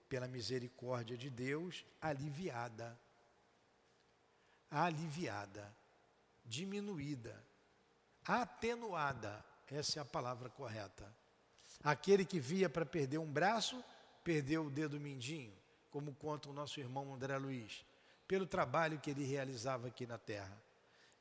pela 0.09 0.27
misericórdia 0.27 1.17
de 1.17 1.29
Deus, 1.29 1.85
aliviada. 2.01 2.99
Aliviada, 4.71 5.75
diminuída, 6.45 7.43
atenuada, 8.25 9.43
essa 9.67 9.99
é 9.99 10.03
a 10.03 10.05
palavra 10.05 10.51
correta. 10.51 11.11
Aquele 11.83 12.25
que 12.25 12.39
via 12.39 12.69
para 12.69 12.85
perder 12.85 13.19
um 13.19 13.31
braço, 13.31 13.83
perdeu 14.23 14.67
o 14.67 14.71
dedo 14.71 15.01
mindinho, 15.01 15.55
como 15.91 16.15
conta 16.15 16.51
o 16.51 16.53
nosso 16.53 16.79
irmão 16.81 17.15
André 17.15 17.39
Luiz, 17.39 17.85
pelo 18.27 18.47
trabalho 18.47 19.01
que 19.01 19.11
ele 19.11 19.25
realizava 19.25 19.89
aqui 19.89 20.07
na 20.07 20.19
terra. 20.19 20.63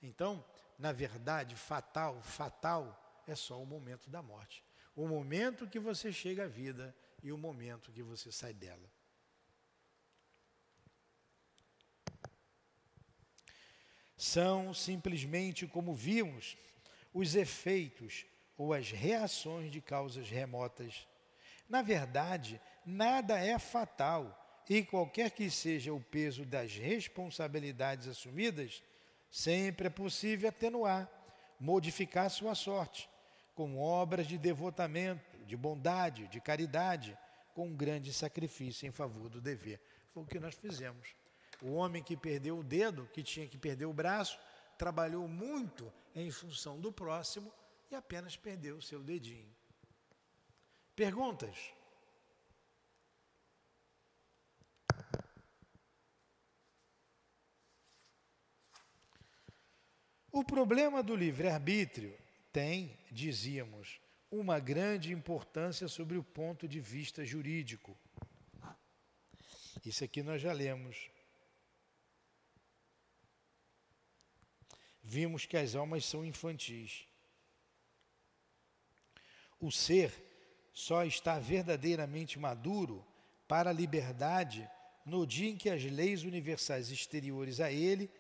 Então, 0.02 0.44
na 0.78 0.92
verdade, 0.92 1.56
fatal, 1.56 2.22
fatal 2.22 3.24
é 3.26 3.36
só 3.36 3.62
o 3.62 3.66
momento 3.66 4.10
da 4.10 4.22
morte. 4.22 4.64
O 4.96 5.08
momento 5.08 5.68
que 5.68 5.80
você 5.80 6.12
chega 6.12 6.46
à 6.46 6.48
vida 6.48 6.94
e 7.24 7.32
o 7.32 7.38
momento 7.38 7.92
que 7.92 8.04
você 8.04 8.32
sai 8.32 8.54
dela. 8.54 8.90
São 14.18 14.74
simplesmente, 14.74 15.68
como 15.68 15.94
vimos, 15.94 16.58
os 17.14 17.36
efeitos 17.36 18.26
ou 18.58 18.74
as 18.74 18.92
reações 18.92 19.72
de 19.72 19.80
causas 19.80 20.30
remotas. 20.30 21.08
Na 21.70 21.82
verdade, 21.82 22.60
nada 22.86 23.40
é 23.40 23.60
fatal 23.60 24.66
e 24.70 24.84
qualquer 24.84 25.32
que 25.32 25.50
seja 25.50 25.94
o 25.94 26.02
peso 26.02 26.46
das 26.46 26.74
responsabilidades 26.74 28.08
assumidas, 28.08 28.84
sempre 29.30 29.88
é 29.88 29.90
possível 29.90 30.50
atenuar, 30.50 31.10
modificar 31.60 32.30
sua 32.30 32.54
sorte, 32.56 33.10
com 33.56 33.80
obras 33.80 34.28
de 34.28 34.38
devotamento, 34.38 35.37
de 35.48 35.58
bondade, 35.58 36.28
de 36.28 36.40
caridade, 36.40 37.18
com 37.56 37.70
um 37.70 37.76
grande 37.76 38.14
sacrifício 38.14 38.88
em 38.88 38.92
favor 38.92 39.30
do 39.30 39.42
dever. 39.42 39.82
Foi 40.12 40.22
o 40.22 40.28
que 40.28 40.40
nós 40.40 40.54
fizemos. 40.54 41.16
O 41.62 41.74
homem 41.74 42.04
que 42.04 42.16
perdeu 42.16 42.60
o 42.60 42.64
dedo, 42.64 43.10
que 43.12 43.24
tinha 43.24 43.48
que 43.48 43.58
perder 43.58 43.86
o 43.86 43.94
braço, 43.94 44.38
trabalhou 44.78 45.28
muito 45.28 45.92
em 46.14 46.30
função 46.30 46.80
do 46.80 46.92
próximo 46.92 47.52
e 47.90 47.96
apenas 47.96 48.36
perdeu 48.36 48.78
o 48.78 48.82
seu 48.82 49.02
dedinho. 49.02 49.52
Perguntas? 50.96 51.74
O 60.32 60.44
problema 60.44 61.02
do 61.02 61.16
livre-arbítrio 61.16 62.16
tem, 62.54 62.96
dizíamos, 63.12 64.00
uma 64.32 64.60
grande 64.60 65.14
importância 65.14 65.88
sobre 65.88 66.18
o 66.18 66.24
ponto 66.24 66.68
de 66.68 66.80
vista 66.80 67.26
jurídico. 67.26 67.98
Isso 69.86 70.04
aqui 70.04 70.22
nós 70.22 70.42
já 70.42 70.52
lemos. 70.52 71.10
Vimos 75.02 75.46
que 75.46 75.56
as 75.56 75.76
almas 75.76 76.06
são 76.06 76.26
infantis. 76.26 77.08
O 79.60 79.72
ser 79.72 80.12
só 80.74 81.06
está 81.06 81.40
verdadeiramente 81.40 82.38
maduro 82.38 83.06
para 83.48 83.70
a 83.70 83.74
liberdade 83.74 84.70
no 85.06 85.26
dia 85.26 85.50
em 85.50 85.56
que 85.56 85.70
as 85.70 85.84
leis 85.84 86.24
universais 86.24 86.92
exteriores 86.92 87.62
a 87.62 87.72
ele 87.72 88.12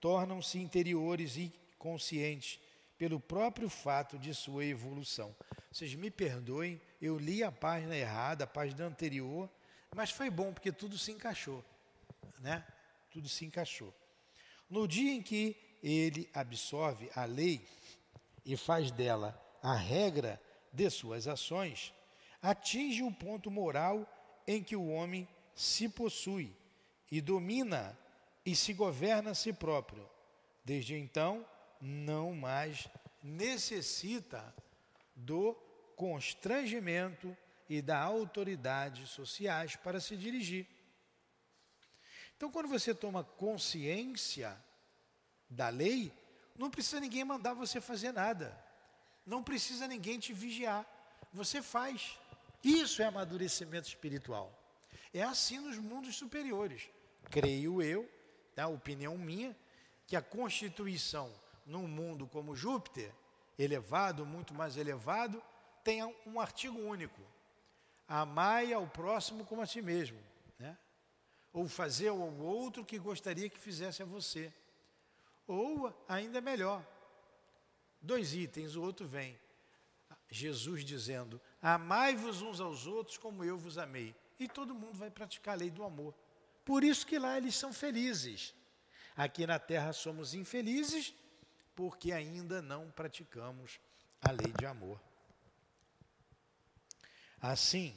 tornam-se 0.00 0.58
interiores 0.58 1.36
e 1.36 1.52
conscientes 1.76 2.60
pelo 2.98 3.20
próprio 3.20 3.68
fato 3.68 4.18
de 4.18 4.34
sua 4.34 4.64
evolução. 4.64 5.34
Vocês 5.70 5.94
me 5.94 6.10
perdoem, 6.10 6.80
eu 7.00 7.18
li 7.18 7.42
a 7.42 7.52
página 7.52 7.96
errada, 7.96 8.44
a 8.44 8.46
página 8.46 8.86
anterior, 8.86 9.50
mas 9.94 10.10
foi 10.10 10.30
bom 10.30 10.52
porque 10.52 10.72
tudo 10.72 10.98
se 10.98 11.12
encaixou, 11.12 11.64
né? 12.40 12.66
Tudo 13.10 13.28
se 13.28 13.44
encaixou. 13.44 13.94
No 14.68 14.86
dia 14.88 15.12
em 15.12 15.22
que 15.22 15.56
ele 15.82 16.28
absorve 16.32 17.10
a 17.14 17.24
lei 17.24 17.66
e 18.44 18.56
faz 18.56 18.90
dela 18.90 19.40
a 19.62 19.74
regra 19.74 20.40
de 20.72 20.88
suas 20.90 21.28
ações, 21.28 21.92
atinge 22.42 23.02
o 23.02 23.12
ponto 23.12 23.50
moral 23.50 24.06
em 24.46 24.62
que 24.62 24.76
o 24.76 24.88
homem 24.88 25.28
se 25.54 25.88
possui 25.88 26.54
e 27.10 27.20
domina 27.20 27.98
e 28.44 28.54
se 28.54 28.72
governa 28.72 29.30
a 29.30 29.34
si 29.34 29.52
próprio. 29.52 30.08
Desde 30.64 30.94
então, 30.94 31.44
não 31.80 32.34
mais 32.34 32.88
necessita 33.22 34.54
do 35.14 35.54
constrangimento 35.96 37.36
e 37.68 37.82
da 37.82 37.98
autoridade 37.98 39.06
sociais 39.06 39.76
para 39.76 40.00
se 40.00 40.16
dirigir. 40.16 40.66
Então, 42.36 42.50
quando 42.50 42.68
você 42.68 42.94
toma 42.94 43.24
consciência 43.24 44.56
da 45.48 45.68
lei, 45.68 46.12
não 46.54 46.70
precisa 46.70 47.00
ninguém 47.00 47.24
mandar 47.24 47.54
você 47.54 47.80
fazer 47.80 48.12
nada. 48.12 48.56
Não 49.24 49.42
precisa 49.42 49.88
ninguém 49.88 50.18
te 50.18 50.32
vigiar. 50.32 50.86
Você 51.32 51.62
faz. 51.62 52.18
Isso 52.62 53.02
é 53.02 53.06
amadurecimento 53.06 53.88
espiritual. 53.88 54.52
É 55.12 55.22
assim 55.22 55.58
nos 55.58 55.78
mundos 55.78 56.14
superiores. 56.16 56.88
Creio 57.30 57.82
eu, 57.82 58.08
tá, 58.54 58.66
opinião 58.68 59.16
minha, 59.16 59.56
que 60.06 60.14
a 60.14 60.22
constituição 60.22 61.32
num 61.66 61.88
mundo 61.88 62.26
como 62.28 62.54
Júpiter, 62.54 63.12
elevado, 63.58 64.24
muito 64.24 64.54
mais 64.54 64.76
elevado, 64.76 65.42
tenha 65.82 66.06
um 66.24 66.40
artigo 66.40 66.78
único. 66.78 67.20
Amai 68.06 68.72
ao 68.72 68.86
próximo 68.86 69.44
como 69.44 69.60
a 69.60 69.66
si 69.66 69.82
mesmo. 69.82 70.18
Né? 70.58 70.78
Ou 71.52 71.68
fazer 71.68 72.08
ao 72.08 72.18
outro 72.38 72.84
que 72.84 72.98
gostaria 72.98 73.50
que 73.50 73.58
fizesse 73.58 74.02
a 74.02 74.06
você. 74.06 74.52
Ou, 75.46 75.92
ainda 76.08 76.40
melhor, 76.40 76.86
dois 78.00 78.32
itens, 78.32 78.76
o 78.76 78.82
outro 78.82 79.06
vem. 79.06 79.38
Jesus 80.28 80.84
dizendo: 80.84 81.40
Amai-vos 81.60 82.42
uns 82.42 82.60
aos 82.60 82.86
outros 82.86 83.16
como 83.16 83.44
eu 83.44 83.56
vos 83.56 83.78
amei 83.78 84.14
e 84.38 84.48
todo 84.48 84.74
mundo 84.74 84.98
vai 84.98 85.10
praticar 85.10 85.54
a 85.54 85.58
lei 85.58 85.70
do 85.70 85.84
amor. 85.84 86.14
Por 86.64 86.82
isso 86.82 87.06
que 87.06 87.18
lá 87.18 87.36
eles 87.36 87.54
são 87.54 87.72
felizes. 87.72 88.54
Aqui 89.16 89.46
na 89.46 89.58
terra 89.58 89.92
somos 89.92 90.34
infelizes 90.34 91.14
porque 91.76 92.10
ainda 92.10 92.62
não 92.62 92.90
praticamos 92.90 93.78
a 94.22 94.32
lei 94.32 94.52
de 94.58 94.64
amor. 94.64 94.98
Assim, 97.38 97.94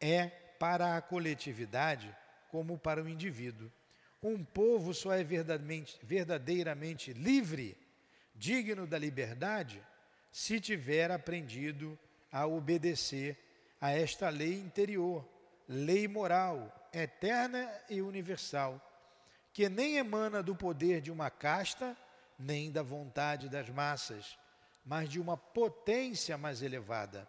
é 0.00 0.28
para 0.28 0.96
a 0.96 1.02
coletividade 1.02 2.16
como 2.48 2.78
para 2.78 3.02
o 3.02 3.08
indivíduo. 3.08 3.70
Um 4.22 4.44
povo 4.44 4.94
só 4.94 5.12
é 5.12 5.24
verdadeiramente, 5.24 5.98
verdadeiramente 6.00 7.12
livre, 7.12 7.76
digno 8.36 8.86
da 8.86 8.96
liberdade, 8.96 9.82
se 10.30 10.60
tiver 10.60 11.10
aprendido 11.10 11.98
a 12.30 12.46
obedecer 12.46 13.36
a 13.80 13.90
esta 13.90 14.28
lei 14.28 14.54
interior, 14.54 15.28
lei 15.66 16.06
moral, 16.06 16.81
eterna 16.92 17.70
e 17.88 18.02
universal, 18.02 18.80
que 19.52 19.68
nem 19.68 19.96
emana 19.96 20.42
do 20.42 20.54
poder 20.54 21.00
de 21.00 21.10
uma 21.10 21.30
casta, 21.30 21.96
nem 22.38 22.70
da 22.70 22.82
vontade 22.82 23.48
das 23.48 23.68
massas, 23.68 24.38
mas 24.84 25.08
de 25.08 25.20
uma 25.20 25.36
potência 25.36 26.36
mais 26.36 26.62
elevada. 26.62 27.28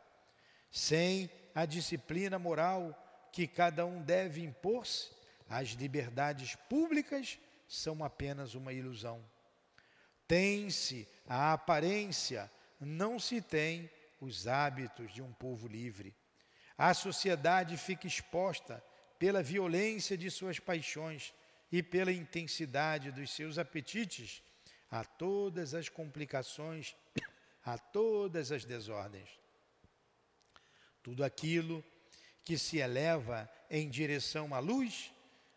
Sem 0.72 1.30
a 1.54 1.66
disciplina 1.66 2.40
moral 2.40 2.98
que 3.32 3.48
cada 3.48 3.86
um 3.86 4.02
deve 4.02 4.44
impor-se, 4.44 5.12
as 5.50 5.70
liberdades 5.70 6.56
públicas 6.56 7.38
são 7.68 8.04
apenas 8.04 8.56
uma 8.56 8.74
ilusão. 8.74 9.24
Tem-se 10.28 11.08
a 11.28 11.54
aparência 11.54 12.50
não 12.80 13.20
se 13.20 13.42
tem 13.42 13.90
os 14.20 14.48
hábitos 14.48 15.14
de 15.14 15.22
um 15.22 15.32
povo 15.34 15.68
livre. 15.68 16.16
A 16.78 16.94
sociedade 16.94 17.78
fica 17.78 18.08
exposta 18.08 18.84
pela 19.24 19.42
violência 19.42 20.18
de 20.18 20.30
suas 20.30 20.60
paixões 20.60 21.34
e 21.72 21.82
pela 21.82 22.12
intensidade 22.12 23.10
dos 23.10 23.32
seus 23.32 23.58
apetites 23.58 24.44
a 24.92 25.06
todas 25.06 25.74
as 25.74 25.88
complicações, 25.88 26.94
a 27.64 27.78
todas 27.78 28.52
as 28.52 28.66
desordens. 28.66 29.30
Tudo 31.02 31.24
aquilo 31.24 31.82
que 32.44 32.58
se 32.58 32.80
eleva 32.80 33.50
em 33.70 33.90
direção 33.90 34.54
à 34.54 34.60
luz, 34.60 35.14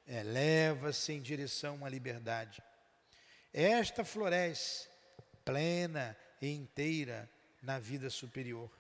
eleva-se 0.06 1.14
em 1.14 1.20
direção 1.20 1.84
à 1.84 1.88
liberdade. 1.88 2.62
Esta 3.52 4.04
floresce 4.04 4.88
plena 5.44 6.16
inteira 6.40 7.28
na 7.60 7.80
vida 7.80 8.10
superior. 8.10 8.70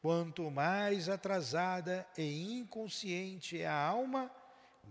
Quanto 0.00 0.50
mais 0.50 1.08
atrasada 1.08 2.06
e 2.16 2.58
inconsciente 2.58 3.60
é 3.60 3.66
a 3.66 3.74
alma, 3.74 4.30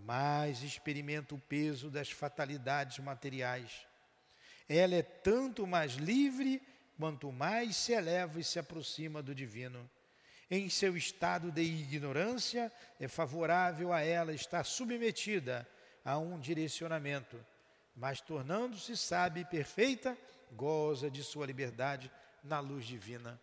mais 0.04 0.62
experimenta 0.62 1.34
o 1.34 1.38
peso 1.38 1.90
das 1.90 2.10
fatalidades 2.10 2.98
materiais. 3.00 3.86
Ela 4.68 4.94
é 4.94 5.02
tanto 5.02 5.66
mais 5.66 5.94
livre 5.94 6.62
quanto 6.96 7.32
mais 7.32 7.76
se 7.76 7.92
eleva 7.92 8.38
e 8.38 8.44
se 8.44 8.58
aproxima 8.58 9.20
do 9.20 9.34
divino. 9.34 9.90
Em 10.48 10.68
seu 10.68 10.96
estado 10.96 11.50
de 11.50 11.62
ignorância, 11.62 12.70
é 13.00 13.08
favorável 13.08 13.92
a 13.92 14.00
ela 14.02 14.32
estar 14.32 14.64
submetida 14.64 15.66
a 16.04 16.18
um 16.18 16.38
direcionamento, 16.38 17.44
mas 17.96 18.20
tornando-se 18.20 18.96
sábia 18.96 19.40
e 19.40 19.44
perfeita, 19.44 20.16
goza 20.52 21.10
de 21.10 21.24
sua 21.24 21.46
liberdade 21.46 22.10
na 22.44 22.60
luz 22.60 22.84
divina. 22.84 23.40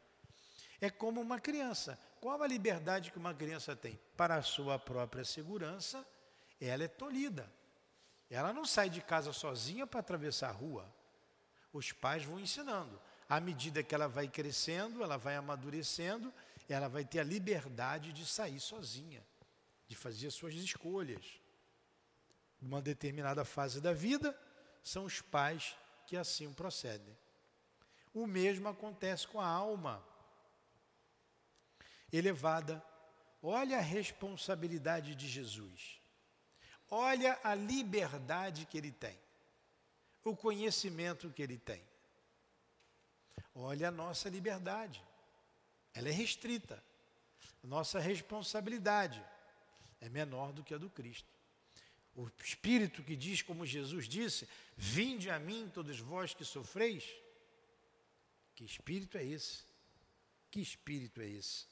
É 0.80 0.90
como 0.90 1.20
uma 1.20 1.40
criança. 1.40 2.00
Qual 2.22 2.42
a 2.42 2.48
liberdade 2.48 3.12
que 3.12 3.18
uma 3.18 3.34
criança 3.34 3.76
tem? 3.76 4.00
Para 4.16 4.36
a 4.36 4.42
sua 4.42 4.78
própria 4.78 5.26
segurança, 5.26 6.06
ela 6.60 6.84
é 6.84 6.88
tolhida. 6.88 7.52
Ela 8.30 8.52
não 8.52 8.66
sai 8.66 8.90
de 8.90 9.02
casa 9.02 9.32
sozinha 9.32 9.88
para 9.88 10.00
atravessar 10.00 10.50
a 10.50 10.54
rua. 10.54 10.92
Os 11.72 11.92
pais 11.92 12.24
vão 12.24 12.40
ensinando. 12.40 13.00
À 13.30 13.40
medida 13.40 13.84
que 13.84 13.94
ela 13.94 14.08
vai 14.08 14.28
crescendo, 14.28 15.04
ela 15.04 15.18
vai 15.18 15.36
amadurecendo, 15.36 16.34
ela 16.68 16.88
vai 16.88 17.06
ter 17.06 17.20
a 17.20 17.24
liberdade 17.24 18.14
de 18.14 18.26
sair 18.26 18.60
sozinha, 18.60 19.24
de 19.88 19.96
fazer 19.96 20.32
suas 20.32 20.54
escolhas. 20.56 21.40
Numa 22.62 22.82
determinada 22.82 23.46
fase 23.46 23.80
da 23.80 23.94
vida, 23.94 24.38
são 24.84 25.06
os 25.06 25.22
pais 25.22 25.76
que 26.06 26.16
assim 26.16 26.52
procedem. 26.54 27.18
O 28.14 28.26
mesmo 28.26 28.68
acontece 28.68 29.28
com 29.28 29.40
a 29.40 29.48
alma 29.48 30.04
elevada. 32.12 32.84
Olha 33.42 33.78
a 33.78 33.82
responsabilidade 33.82 35.16
de 35.16 35.28
Jesus. 35.28 36.00
Olha 36.90 37.40
a 37.44 37.54
liberdade 37.54 38.66
que 38.66 38.78
ele 38.78 38.92
tem. 38.92 39.18
O 40.24 40.36
conhecimento 40.36 41.30
que 41.30 41.42
ele 41.42 41.58
tem. 41.58 41.82
Olha 43.56 43.88
a 43.88 43.92
nossa 43.92 44.30
liberdade. 44.30 45.04
Ela 45.94 46.10
é 46.10 46.12
restrita. 46.12 46.84
Nossa 47.64 48.00
responsabilidade 48.00 49.24
é 50.00 50.10
menor 50.10 50.54
do 50.54 50.64
que 50.64 50.74
a 50.74 50.78
do 50.78 50.90
Cristo. 50.90 51.28
O 52.16 52.30
Espírito 52.44 53.04
que 53.04 53.16
diz, 53.16 53.42
como 53.42 53.66
Jesus 53.66 54.08
disse: 54.08 54.48
Vinde 54.76 55.30
a 55.30 55.40
mim, 55.40 55.70
todos 55.74 56.00
vós 56.00 56.34
que 56.34 56.44
sofreis. 56.44 57.04
Que 58.56 58.64
Espírito 58.64 59.18
é 59.18 59.24
esse? 59.24 59.64
Que 60.50 60.60
Espírito 60.60 61.22
é 61.22 61.28
esse? 61.28 61.66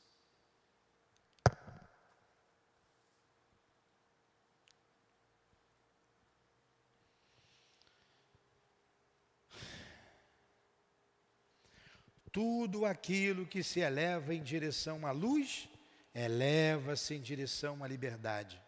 Tudo 12.35 12.85
aquilo 12.85 13.45
que 13.45 13.63
se 13.63 13.79
eleva 13.79 14.35
em 14.35 14.43
direção 14.43 15.07
à 15.07 15.11
luz, 15.11 15.69
eleva-se 16.13 17.15
em 17.15 17.21
direção 17.21 17.81
à 17.81 17.87
liberdade. 17.87 18.61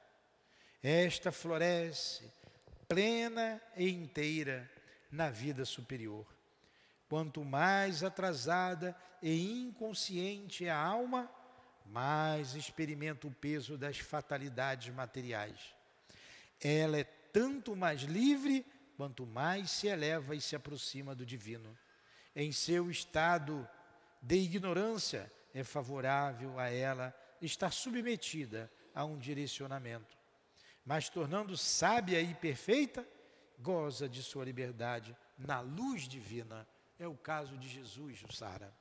Esta 0.81 1.33
floresce 1.33 2.31
plena 2.87 3.61
e 3.75 3.89
inteira 3.89 4.71
na 5.11 5.29
vida 5.29 5.65
superior. 5.65 6.25
Quanto 7.09 7.43
mais 7.43 8.05
atrasada 8.05 8.95
e 9.21 9.61
inconsciente 9.63 10.63
é 10.63 10.69
a 10.69 10.81
alma, 10.81 11.29
mais 11.87 12.55
experimenta 12.55 13.27
o 13.27 13.31
peso 13.31 13.77
das 13.77 13.97
fatalidades 13.97 14.95
materiais. 14.95 15.75
Ela 16.63 16.99
é 16.99 17.03
tanto 17.03 17.75
mais 17.75 18.03
livre 18.03 18.65
quanto 18.95 19.25
mais 19.25 19.71
se 19.71 19.87
eleva 19.87 20.37
e 20.37 20.39
se 20.39 20.55
aproxima 20.55 21.13
do 21.13 21.25
divino. 21.25 21.77
Em 22.39 22.51
seu 22.51 22.91
estado 22.91 23.67
de 24.21 24.35
ignorância, 24.35 25.33
é 25.55 25.63
favorável 25.63 26.59
a 26.59 26.69
ela 26.69 27.11
estar 27.41 27.71
submetida 27.71 28.71
a 28.93 29.03
um 29.03 29.17
direcionamento. 29.17 30.15
Mas 30.85 31.09
tornando 31.09 31.57
sábia 31.57 32.21
e 32.21 32.35
perfeita, 32.35 33.03
goza 33.57 34.07
de 34.07 34.21
sua 34.21 34.45
liberdade 34.45 35.17
na 35.35 35.61
luz 35.61 36.07
divina. 36.07 36.67
É 36.99 37.07
o 37.07 37.15
caso 37.15 37.57
de 37.57 37.67
Jesus, 37.67 38.19
Jussara. 38.19 38.71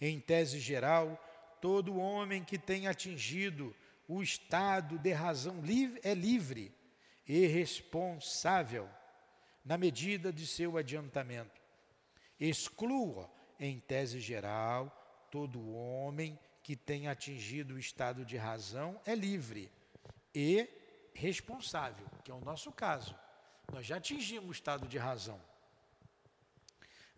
Em 0.00 0.18
tese 0.18 0.58
geral, 0.58 1.16
todo 1.60 1.96
homem 1.96 2.42
que 2.42 2.58
tem 2.58 2.88
atingido 2.88 3.72
o 4.08 4.20
estado 4.20 4.98
de 4.98 5.12
razão 5.12 5.60
livre 5.60 6.00
é 6.02 6.12
livre 6.12 6.74
e 7.24 7.46
responsável 7.46 8.90
na 9.64 9.78
medida 9.78 10.32
de 10.32 10.44
seu 10.44 10.76
adiantamento. 10.76 11.67
Exclua, 12.40 13.30
em 13.58 13.80
tese 13.80 14.20
geral, 14.20 15.26
todo 15.30 15.74
homem 15.74 16.38
que 16.62 16.76
tem 16.76 17.08
atingido 17.08 17.74
o 17.74 17.78
estado 17.78 18.24
de 18.24 18.36
razão 18.36 19.00
é 19.04 19.14
livre 19.14 19.70
e 20.34 20.68
responsável, 21.14 22.06
que 22.22 22.30
é 22.30 22.34
o 22.34 22.40
nosso 22.40 22.70
caso. 22.70 23.14
Nós 23.72 23.86
já 23.86 23.96
atingimos 23.96 24.48
o 24.48 24.52
estado 24.52 24.86
de 24.86 24.98
razão. 24.98 25.40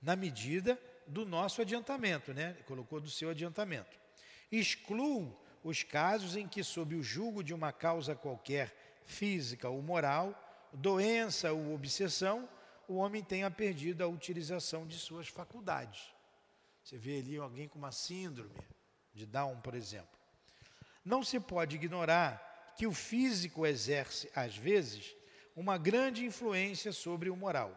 Na 0.01 0.17
medida 0.17 0.81
do 1.07 1.27
nosso 1.27 1.61
adiantamento, 1.61 2.33
né? 2.33 2.55
Colocou 2.67 3.01
do 3.01 3.11
seu 3.11 3.31
adiantamento. 3.31 3.99
Excluo 4.51 5.39
os 5.63 5.83
casos 5.83 6.37
em 6.37 6.49
que, 6.49 6.65
sob 6.65 6.95
o 6.95 7.03
jugo 7.03 7.43
de 7.43 7.53
uma 7.53 7.73
causa 7.73 8.15
qualquer, 8.15 8.75
física 9.05 9.69
ou 9.69 9.83
moral, 9.83 10.35
doença 10.73 11.53
ou 11.53 11.75
obsessão, 11.75 12.49
o 12.91 12.97
homem 12.97 13.23
tenha 13.23 13.49
perdido 13.49 14.03
a 14.03 14.09
utilização 14.09 14.85
de 14.85 14.99
suas 14.99 15.29
faculdades. 15.29 16.13
Você 16.83 16.99
vê 16.99 17.21
ali 17.21 17.37
alguém 17.37 17.69
com 17.69 17.79
uma 17.79 17.93
síndrome 17.93 18.51
de 19.15 19.25
Down, 19.25 19.61
por 19.61 19.77
exemplo. 19.77 20.19
Não 21.05 21.23
se 21.23 21.39
pode 21.39 21.77
ignorar 21.77 22.75
que 22.77 22.89
o 22.89 22.93
físico 22.93 23.65
exerce, 23.65 24.29
às 24.35 24.57
vezes, 24.57 25.15
uma 25.55 25.79
grande 25.79 26.25
influência 26.25 26.91
sobre 26.91 27.31
o 27.31 27.37
moral. 27.37 27.73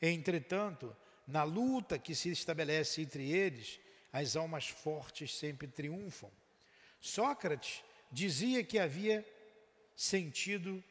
Entretanto, 0.00 0.94
na 1.26 1.42
luta 1.42 1.98
que 1.98 2.14
se 2.14 2.28
estabelece 2.28 3.00
entre 3.00 3.32
eles, 3.32 3.80
as 4.12 4.36
almas 4.36 4.68
fortes 4.68 5.34
sempre 5.34 5.66
triunfam. 5.68 6.30
Sócrates 7.00 7.82
dizia 8.12 8.62
que 8.62 8.78
havia 8.78 9.26
sentido 9.96 10.84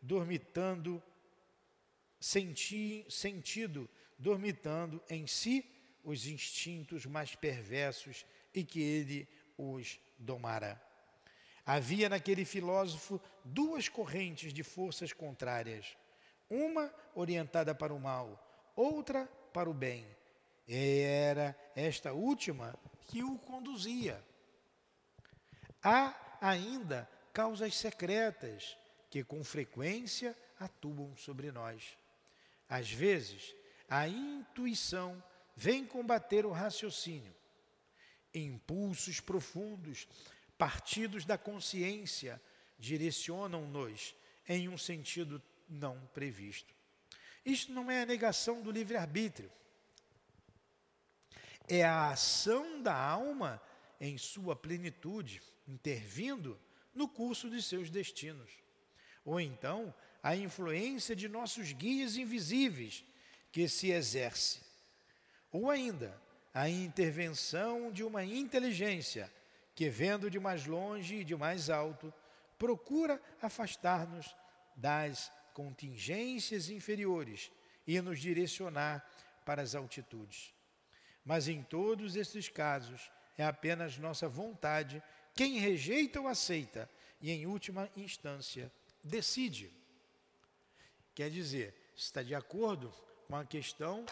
dormitando, 0.00 1.02
senti, 2.24 3.04
sentido 3.10 3.86
dormitando 4.18 5.02
em 5.10 5.26
si 5.26 5.62
os 6.02 6.26
instintos 6.26 7.04
mais 7.04 7.34
perversos 7.34 8.24
e 8.54 8.64
que 8.64 8.80
ele 8.80 9.28
os 9.58 10.00
domara. 10.18 10.80
Havia 11.66 12.08
naquele 12.08 12.46
filósofo 12.46 13.20
duas 13.44 13.90
correntes 13.90 14.54
de 14.54 14.62
forças 14.62 15.12
contrárias, 15.12 15.98
uma 16.48 16.90
orientada 17.14 17.74
para 17.74 17.92
o 17.92 18.00
mal, 18.00 18.72
outra 18.74 19.26
para 19.52 19.68
o 19.68 19.74
bem. 19.74 20.06
E 20.66 21.00
era 21.00 21.54
esta 21.76 22.14
última 22.14 22.74
que 23.06 23.22
o 23.22 23.36
conduzia. 23.36 24.24
Há 25.82 26.38
ainda 26.40 27.06
causas 27.34 27.76
secretas 27.76 28.78
que 29.10 29.22
com 29.22 29.44
frequência 29.44 30.34
atuam 30.58 31.14
sobre 31.18 31.52
nós. 31.52 31.98
Às 32.68 32.90
vezes, 32.90 33.54
a 33.88 34.08
intuição 34.08 35.22
vem 35.56 35.84
combater 35.84 36.44
o 36.46 36.50
raciocínio. 36.50 37.34
Impulsos 38.32 39.20
profundos, 39.20 40.08
partidos 40.58 41.24
da 41.24 41.38
consciência, 41.38 42.40
direcionam-nos 42.78 44.14
em 44.48 44.68
um 44.68 44.76
sentido 44.76 45.42
não 45.68 46.00
previsto. 46.12 46.74
Isto 47.44 47.72
não 47.72 47.90
é 47.90 48.02
a 48.02 48.06
negação 48.06 48.62
do 48.62 48.70
livre-arbítrio. 48.70 49.50
É 51.68 51.84
a 51.84 52.10
ação 52.10 52.82
da 52.82 52.94
alma 52.94 53.60
em 54.00 54.18
sua 54.18 54.54
plenitude, 54.56 55.40
intervindo 55.66 56.60
no 56.94 57.08
curso 57.08 57.48
de 57.48 57.62
seus 57.62 57.90
destinos. 57.90 58.50
Ou 59.24 59.40
então, 59.40 59.94
a 60.24 60.34
influência 60.34 61.14
de 61.14 61.28
nossos 61.28 61.72
guias 61.72 62.16
invisíveis 62.16 63.04
que 63.52 63.68
se 63.68 63.90
exerce. 63.90 64.62
Ou 65.52 65.70
ainda, 65.70 66.18
a 66.54 66.66
intervenção 66.66 67.92
de 67.92 68.02
uma 68.02 68.24
inteligência 68.24 69.30
que, 69.74 69.90
vendo 69.90 70.30
de 70.30 70.40
mais 70.40 70.64
longe 70.64 71.16
e 71.16 71.24
de 71.24 71.36
mais 71.36 71.68
alto, 71.68 72.10
procura 72.58 73.20
afastar-nos 73.42 74.34
das 74.74 75.30
contingências 75.52 76.70
inferiores 76.70 77.52
e 77.86 78.00
nos 78.00 78.18
direcionar 78.18 79.06
para 79.44 79.60
as 79.60 79.74
altitudes. 79.74 80.54
Mas 81.22 81.48
em 81.48 81.62
todos 81.62 82.16
esses 82.16 82.48
casos, 82.48 83.10
é 83.36 83.44
apenas 83.44 83.98
nossa 83.98 84.26
vontade 84.26 85.02
quem 85.34 85.58
rejeita 85.58 86.18
ou 86.18 86.28
aceita, 86.28 86.88
e 87.20 87.30
em 87.30 87.46
última 87.46 87.90
instância, 87.94 88.72
decide. 89.02 89.83
Quer 91.14 91.30
dizer, 91.30 91.74
está 91.94 92.22
de 92.22 92.34
acordo 92.34 92.92
com 93.28 93.36
a 93.36 93.44
questão 93.44 94.04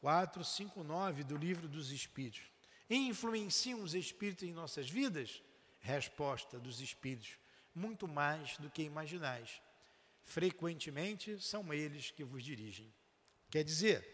459 0.00 1.24
do 1.24 1.36
Livro 1.36 1.68
dos 1.68 1.92
Espíritos. 1.92 2.42
Influenciam 2.90 3.82
os 3.82 3.94
espíritos 3.94 4.48
em 4.48 4.52
nossas 4.52 4.88
vidas? 4.88 5.42
Resposta 5.80 6.58
dos 6.58 6.80
espíritos: 6.80 7.38
muito 7.74 8.08
mais 8.08 8.56
do 8.58 8.70
que 8.70 8.82
imaginais. 8.82 9.60
Frequentemente 10.24 11.40
são 11.40 11.72
eles 11.72 12.10
que 12.10 12.24
vos 12.24 12.42
dirigem. 12.42 12.92
Quer 13.48 13.62
dizer, 13.62 14.04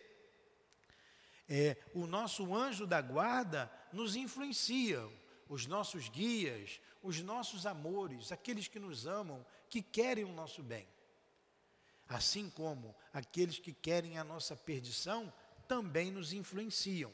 é, 1.49 1.77
o 1.95 2.07
nosso 2.07 2.55
anjo 2.55 2.87
da 2.87 3.01
guarda 3.01 3.73
nos 3.93 4.17
influencia, 4.17 5.01
os 5.49 5.67
nossos 5.67 6.09
guias, 6.09 6.81
os 7.03 7.21
nossos 7.23 7.67
amores, 7.67 8.31
aqueles 8.31 8.69
que 8.69 8.79
nos 8.79 9.07
amam, 9.07 9.45
que 9.69 9.83
querem 9.83 10.25
o 10.25 10.33
nosso 10.33 10.63
bem. 10.63 10.87
Assim 12.13 12.51
como 12.51 12.95
aqueles 13.11 13.59
que 13.59 13.73
querem 13.73 14.19
a 14.19 14.25
nossa 14.25 14.55
perdição 14.55 15.33
também 15.67 16.11
nos 16.11 16.35
influenciam. 16.35 17.11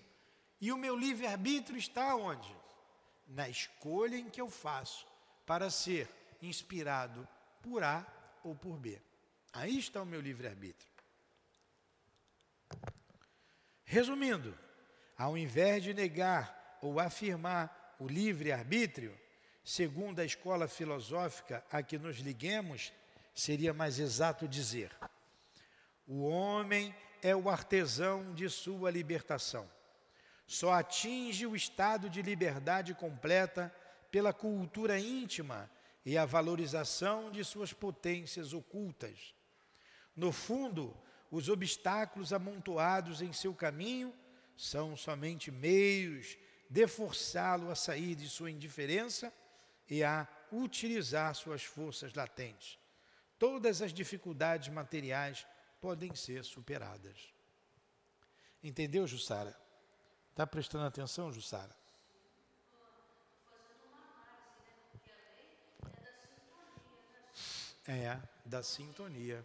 E 0.60 0.72
o 0.72 0.76
meu 0.76 0.96
livre-arbítrio 0.96 1.78
está 1.78 2.16
onde? 2.16 2.52
Na 3.28 3.48
escolha 3.48 4.16
em 4.16 4.28
que 4.28 4.40
eu 4.40 4.50
faço 4.50 5.06
para 5.46 5.70
ser 5.70 6.10
inspirado 6.42 7.28
por 7.62 7.84
A 7.84 8.04
ou 8.42 8.56
por 8.56 8.76
B. 8.76 9.00
Aí 9.52 9.78
está 9.78 10.02
o 10.02 10.06
meu 10.06 10.20
livre-arbítrio. 10.20 10.90
Resumindo, 13.84 14.58
ao 15.16 15.38
invés 15.38 15.84
de 15.84 15.94
negar 15.94 16.76
ou 16.82 16.98
afirmar 16.98 17.94
o 18.00 18.08
livre-arbítrio, 18.08 19.16
segundo 19.62 20.18
a 20.18 20.24
escola 20.24 20.66
filosófica 20.66 21.64
a 21.70 21.84
que 21.84 21.98
nos 21.98 22.16
liguemos, 22.16 22.92
seria 23.38 23.72
mais 23.72 24.00
exato 24.00 24.48
dizer: 24.48 24.90
o 26.06 26.24
homem 26.24 26.92
é 27.22 27.36
o 27.36 27.48
artesão 27.48 28.34
de 28.34 28.50
sua 28.50 28.90
libertação. 28.90 29.70
Só 30.44 30.72
atinge 30.72 31.46
o 31.46 31.54
estado 31.54 32.10
de 32.10 32.20
liberdade 32.20 32.94
completa 32.94 33.72
pela 34.10 34.32
cultura 34.32 34.98
íntima 34.98 35.70
e 36.04 36.18
a 36.18 36.24
valorização 36.24 37.30
de 37.30 37.44
suas 37.44 37.72
potências 37.72 38.52
ocultas. 38.52 39.34
No 40.16 40.32
fundo, 40.32 40.96
os 41.30 41.48
obstáculos 41.48 42.32
amontoados 42.32 43.22
em 43.22 43.32
seu 43.32 43.54
caminho 43.54 44.12
são 44.56 44.96
somente 44.96 45.50
meios 45.52 46.36
de 46.68 46.88
forçá-lo 46.88 47.70
a 47.70 47.76
sair 47.76 48.16
de 48.16 48.28
sua 48.28 48.50
indiferença 48.50 49.32
e 49.88 50.02
a 50.02 50.26
utilizar 50.50 51.32
suas 51.36 51.62
forças 51.62 52.12
latentes. 52.14 52.78
Todas 53.38 53.80
as 53.82 53.92
dificuldades 53.92 54.68
materiais 54.68 55.46
podem 55.80 56.14
ser 56.14 56.44
superadas. 56.44 57.32
Entendeu, 58.62 59.06
Jussara? 59.06 59.56
Está 60.30 60.46
prestando 60.46 60.84
atenção, 60.84 61.32
Jussara? 61.32 61.76
É, 67.86 68.20
da 68.44 68.62
sintonia. 68.62 69.44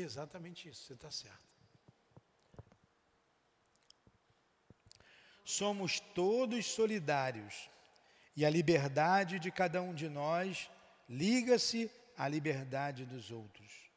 Exatamente 0.00 0.68
isso, 0.68 0.86
você 0.86 0.92
está 0.92 1.10
certo. 1.10 1.48
Somos 5.44 5.98
todos 5.98 6.66
solidários 6.66 7.68
e 8.36 8.44
a 8.44 8.50
liberdade 8.50 9.40
de 9.40 9.50
cada 9.50 9.82
um 9.82 9.92
de 9.92 10.08
nós 10.08 10.70
liga-se 11.08 11.90
à 12.16 12.28
liberdade 12.28 13.04
dos 13.04 13.32
outros. 13.32 13.90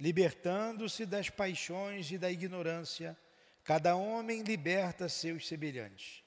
Libertando-se 0.00 1.06
das 1.06 1.30
paixões 1.30 2.10
e 2.10 2.18
da 2.18 2.30
ignorância, 2.30 3.16
cada 3.62 3.94
homem 3.94 4.42
liberta 4.42 5.08
seus 5.08 5.46
semelhantes. 5.46 6.24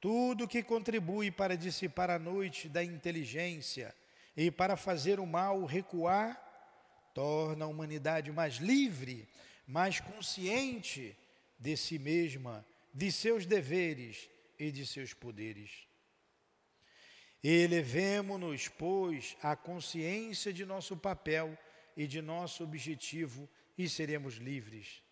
Tudo 0.00 0.48
que 0.48 0.62
contribui 0.62 1.30
para 1.30 1.56
dissipar 1.56 2.10
a 2.10 2.18
noite 2.18 2.68
da 2.68 2.82
inteligência 2.82 3.94
e 4.36 4.50
para 4.50 4.76
fazer 4.76 5.20
o 5.20 5.26
mal 5.26 5.64
recuar 5.64 6.49
torna 7.14 7.64
a 7.64 7.68
humanidade 7.68 8.30
mais 8.32 8.56
livre, 8.56 9.26
mais 9.66 10.00
consciente 10.00 11.16
de 11.58 11.76
si 11.76 11.98
mesma, 11.98 12.64
de 12.92 13.12
seus 13.12 13.46
deveres 13.46 14.28
e 14.58 14.70
de 14.70 14.86
seus 14.86 15.12
poderes. 15.12 15.86
Elevemo-nos, 17.42 18.68
pois, 18.68 19.36
à 19.42 19.56
consciência 19.56 20.52
de 20.52 20.66
nosso 20.66 20.96
papel 20.96 21.56
e 21.96 22.06
de 22.06 22.20
nosso 22.20 22.64
objetivo 22.64 23.48
e 23.78 23.88
seremos 23.88 24.34
livres. 24.34 25.02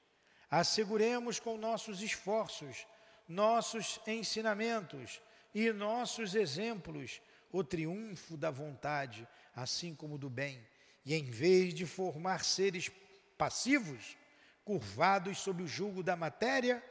Asseguremos 0.51 1.39
com 1.39 1.57
nossos 1.57 2.03
esforços, 2.03 2.87
nossos 3.29 4.01
ensinamentos 4.07 5.21
e 5.55 5.71
nossos 5.73 6.35
exemplos 6.35 7.21
o 7.51 7.65
triunfo 7.65 8.37
da 8.37 8.51
vontade, 8.51 9.27
assim 9.55 9.95
como 9.95 10.19
do 10.19 10.29
bem 10.29 10.61
e 11.09 11.15
em 11.15 11.25
vez 11.25 11.73
de 11.73 11.87
formar 11.87 12.45
seres 12.45 12.91
passivos, 13.39 14.15
curvados 14.63 15.39
sob 15.39 15.63
o 15.63 15.67
jugo 15.67 16.03
da 16.03 16.15
matéria, 16.15 16.85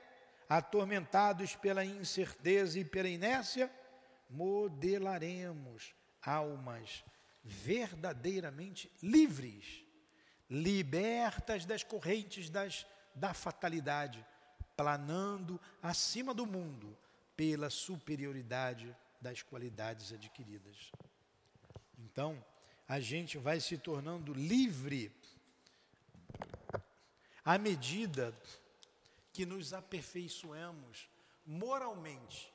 atormentados 0.50 1.56
pela 1.56 1.86
incerteza 1.86 2.80
e 2.80 2.84
pela 2.84 3.08
inércia, 3.08 3.72
modelaremos 4.28 5.94
almas 6.20 7.06
verdadeiramente 7.44 8.92
livres, 9.04 9.86
libertas 10.50 11.64
das 11.64 11.84
correntes 11.84 12.50
das, 12.50 12.88
da 13.14 13.36
fatalidade, 13.36 14.26
planando 14.76 15.62
acima 15.80 16.34
do 16.34 16.48
mundo 16.48 16.98
pela 17.36 17.70
superioridade 17.70 18.98
das 19.22 19.44
qualidades 19.44 20.12
adquiridas. 20.12 20.92
Então, 22.00 22.44
a 22.88 23.00
gente 23.00 23.38
vai 23.38 23.60
se 23.60 23.78
tornando 23.78 24.34
livre 24.34 25.12
à 27.43 27.58
medida 27.58 28.34
que 29.34 29.45
nos 29.45 29.73
aperfeiçoamos 29.73 31.10
moralmente, 31.45 32.54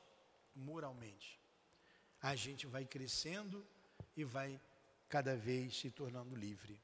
moralmente. 0.55 1.39
A 2.21 2.35
gente 2.35 2.65
vai 2.65 2.85
crescendo 2.85 3.65
e 4.15 4.23
vai 4.23 4.59
cada 5.07 5.35
vez 5.35 5.77
se 5.77 5.91
tornando 5.91 6.35
livre. 6.35 6.79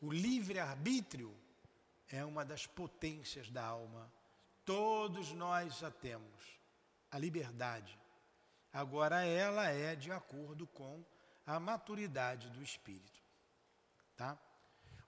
O 0.00 0.10
livre-arbítrio 0.12 1.34
é 2.08 2.24
uma 2.24 2.44
das 2.44 2.66
potências 2.66 3.50
da 3.50 3.64
alma. 3.64 4.10
Todos 4.64 5.32
nós 5.32 5.78
já 5.78 5.90
temos 5.90 6.58
a 7.10 7.18
liberdade. 7.18 7.98
Agora 8.72 9.24
ela 9.24 9.68
é 9.70 9.94
de 9.94 10.12
acordo 10.12 10.66
com 10.66 11.04
a 11.46 11.60
maturidade 11.60 12.48
do 12.50 12.62
espírito. 12.62 13.22
Tá? 14.16 14.36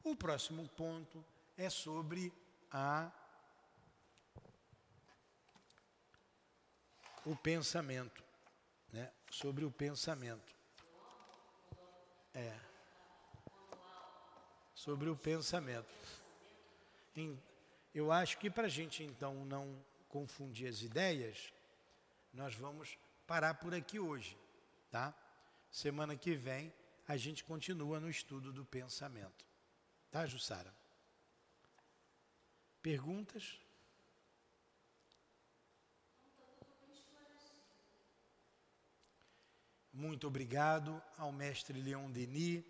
O 0.05 0.15
próximo 0.15 0.69
ponto 0.69 1.25
é 1.57 1.69
sobre 1.69 2.33
a 2.71 3.11
o 7.27 7.37
pensamento, 7.37 8.23
né? 8.93 9.11
Sobre 9.31 9.65
o 9.65 9.71
pensamento. 9.71 10.57
É. 12.33 12.59
Sobre 14.75 15.11
o 15.11 15.17
pensamento. 15.17 15.89
Eu 17.93 18.13
acho 18.13 18.39
que 18.39 18.49
para 18.49 18.67
a 18.67 18.71
gente 18.71 19.03
então 19.03 19.45
não 19.45 19.77
confundir 20.09 20.69
as 20.69 20.81
ideias, 20.83 21.53
nós 22.33 22.55
vamos 22.55 22.97
parar 23.27 23.55
por 23.55 23.75
aqui 23.75 23.99
hoje, 23.99 24.39
tá? 24.91 25.13
Semana 25.71 26.17
que 26.17 26.35
vem 26.35 26.73
a 27.07 27.17
gente 27.17 27.45
continua 27.45 27.99
no 28.01 28.11
estudo 28.11 28.53
do 28.53 28.65
pensamento. 28.65 29.47
Tá, 30.11 30.27
Jussara? 30.27 30.75
Perguntas? 32.83 33.59
Muito 39.93 40.27
obrigado 40.27 41.03
ao 41.17 41.33
mestre 41.33 41.81
Leon 41.81 42.11
Denis, 42.11 42.65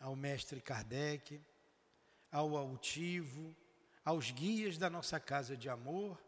ao 0.00 0.16
mestre 0.16 0.60
Kardec, 0.60 1.40
ao 2.30 2.56
altivo, 2.56 3.54
aos 4.04 4.30
guias 4.30 4.78
da 4.78 4.88
nossa 4.88 5.20
casa 5.20 5.56
de 5.56 5.68
amor 5.68 6.22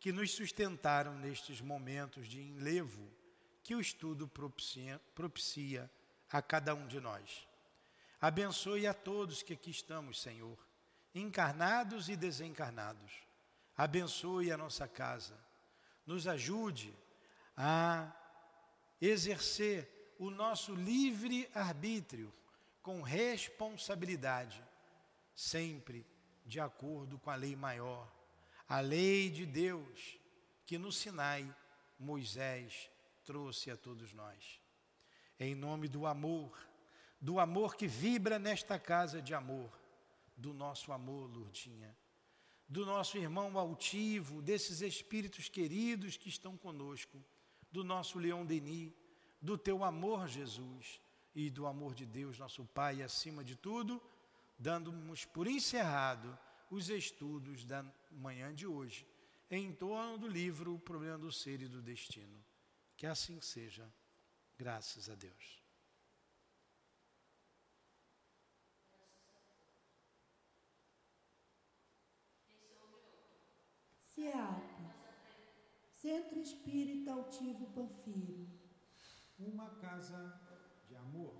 que 0.00 0.12
nos 0.12 0.30
sustentaram 0.32 1.18
nestes 1.18 1.60
momentos 1.60 2.26
de 2.26 2.40
enlevo 2.40 3.10
que 3.64 3.74
o 3.74 3.80
estudo 3.80 4.28
propicia, 4.28 5.00
propicia 5.14 5.90
a 6.30 6.42
cada 6.42 6.74
um 6.74 6.86
de 6.86 7.00
nós. 7.00 7.48
Abençoe 8.20 8.86
a 8.86 8.92
todos 8.92 9.42
que 9.42 9.54
aqui 9.54 9.70
estamos, 9.70 10.20
Senhor, 10.20 10.58
encarnados 11.14 12.10
e 12.10 12.14
desencarnados. 12.14 13.12
Abençoe 13.74 14.52
a 14.52 14.58
nossa 14.58 14.86
casa. 14.86 15.34
Nos 16.06 16.26
ajude 16.26 16.94
a 17.56 18.14
exercer 19.00 20.14
o 20.18 20.30
nosso 20.30 20.74
livre 20.74 21.48
arbítrio 21.54 22.32
com 22.82 23.00
responsabilidade, 23.00 24.62
sempre 25.34 26.06
de 26.44 26.60
acordo 26.60 27.18
com 27.18 27.30
a 27.30 27.34
lei 27.34 27.56
maior, 27.56 28.12
a 28.68 28.80
lei 28.80 29.30
de 29.30 29.46
Deus 29.46 30.18
que 30.66 30.76
no 30.76 30.92
Sinai 30.92 31.54
Moisés 31.98 32.90
trouxe 33.24 33.70
a 33.70 33.76
todos 33.76 34.12
nós. 34.12 34.60
Em 35.38 35.54
nome 35.54 35.88
do 35.88 36.06
amor, 36.06 36.56
do 37.20 37.40
amor 37.40 37.74
que 37.74 37.86
vibra 37.86 38.38
nesta 38.38 38.78
casa 38.78 39.20
de 39.20 39.34
amor, 39.34 39.70
do 40.36 40.52
nosso 40.52 40.92
amor, 40.92 41.30
Lourdinha, 41.30 41.96
do 42.68 42.84
nosso 42.84 43.16
irmão 43.18 43.58
altivo, 43.58 44.42
desses 44.42 44.80
espíritos 44.80 45.48
queridos 45.48 46.16
que 46.16 46.28
estão 46.28 46.56
conosco, 46.56 47.22
do 47.70 47.82
nosso 47.82 48.18
Leão 48.18 48.44
Denis, 48.44 48.92
do 49.40 49.58
teu 49.58 49.82
amor, 49.82 50.28
Jesus, 50.28 51.00
e 51.34 51.50
do 51.50 51.66
amor 51.66 51.94
de 51.94 52.06
Deus, 52.06 52.38
nosso 52.38 52.64
Pai, 52.64 53.02
acima 53.02 53.42
de 53.42 53.56
tudo, 53.56 54.00
dando-nos 54.58 55.24
por 55.24 55.46
encerrado 55.46 56.38
os 56.70 56.88
estudos 56.88 57.64
da 57.64 57.84
manhã 58.10 58.54
de 58.54 58.66
hoje, 58.66 59.06
em 59.50 59.72
torno 59.72 60.16
do 60.16 60.28
livro 60.28 60.74
O 60.74 60.78
Problema 60.78 61.18
do 61.18 61.32
Ser 61.32 61.60
e 61.62 61.68
do 61.68 61.82
Destino. 61.82 62.42
Que 63.04 63.08
assim 63.08 63.38
seja, 63.38 63.86
graças 64.56 65.10
a 65.10 65.14
Deus. 65.14 65.62
CEAP, 74.06 74.32
é 74.32 75.90
Centro 75.90 76.40
Espírita 76.40 77.12
Altivo 77.12 77.66
Panfiro. 77.74 78.48
Uma 79.38 79.68
casa 79.74 80.40
de 80.88 80.96
amor. 80.96 81.34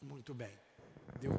Muito 0.00 0.32
bem. 0.32 0.58
Deu. 1.20 1.32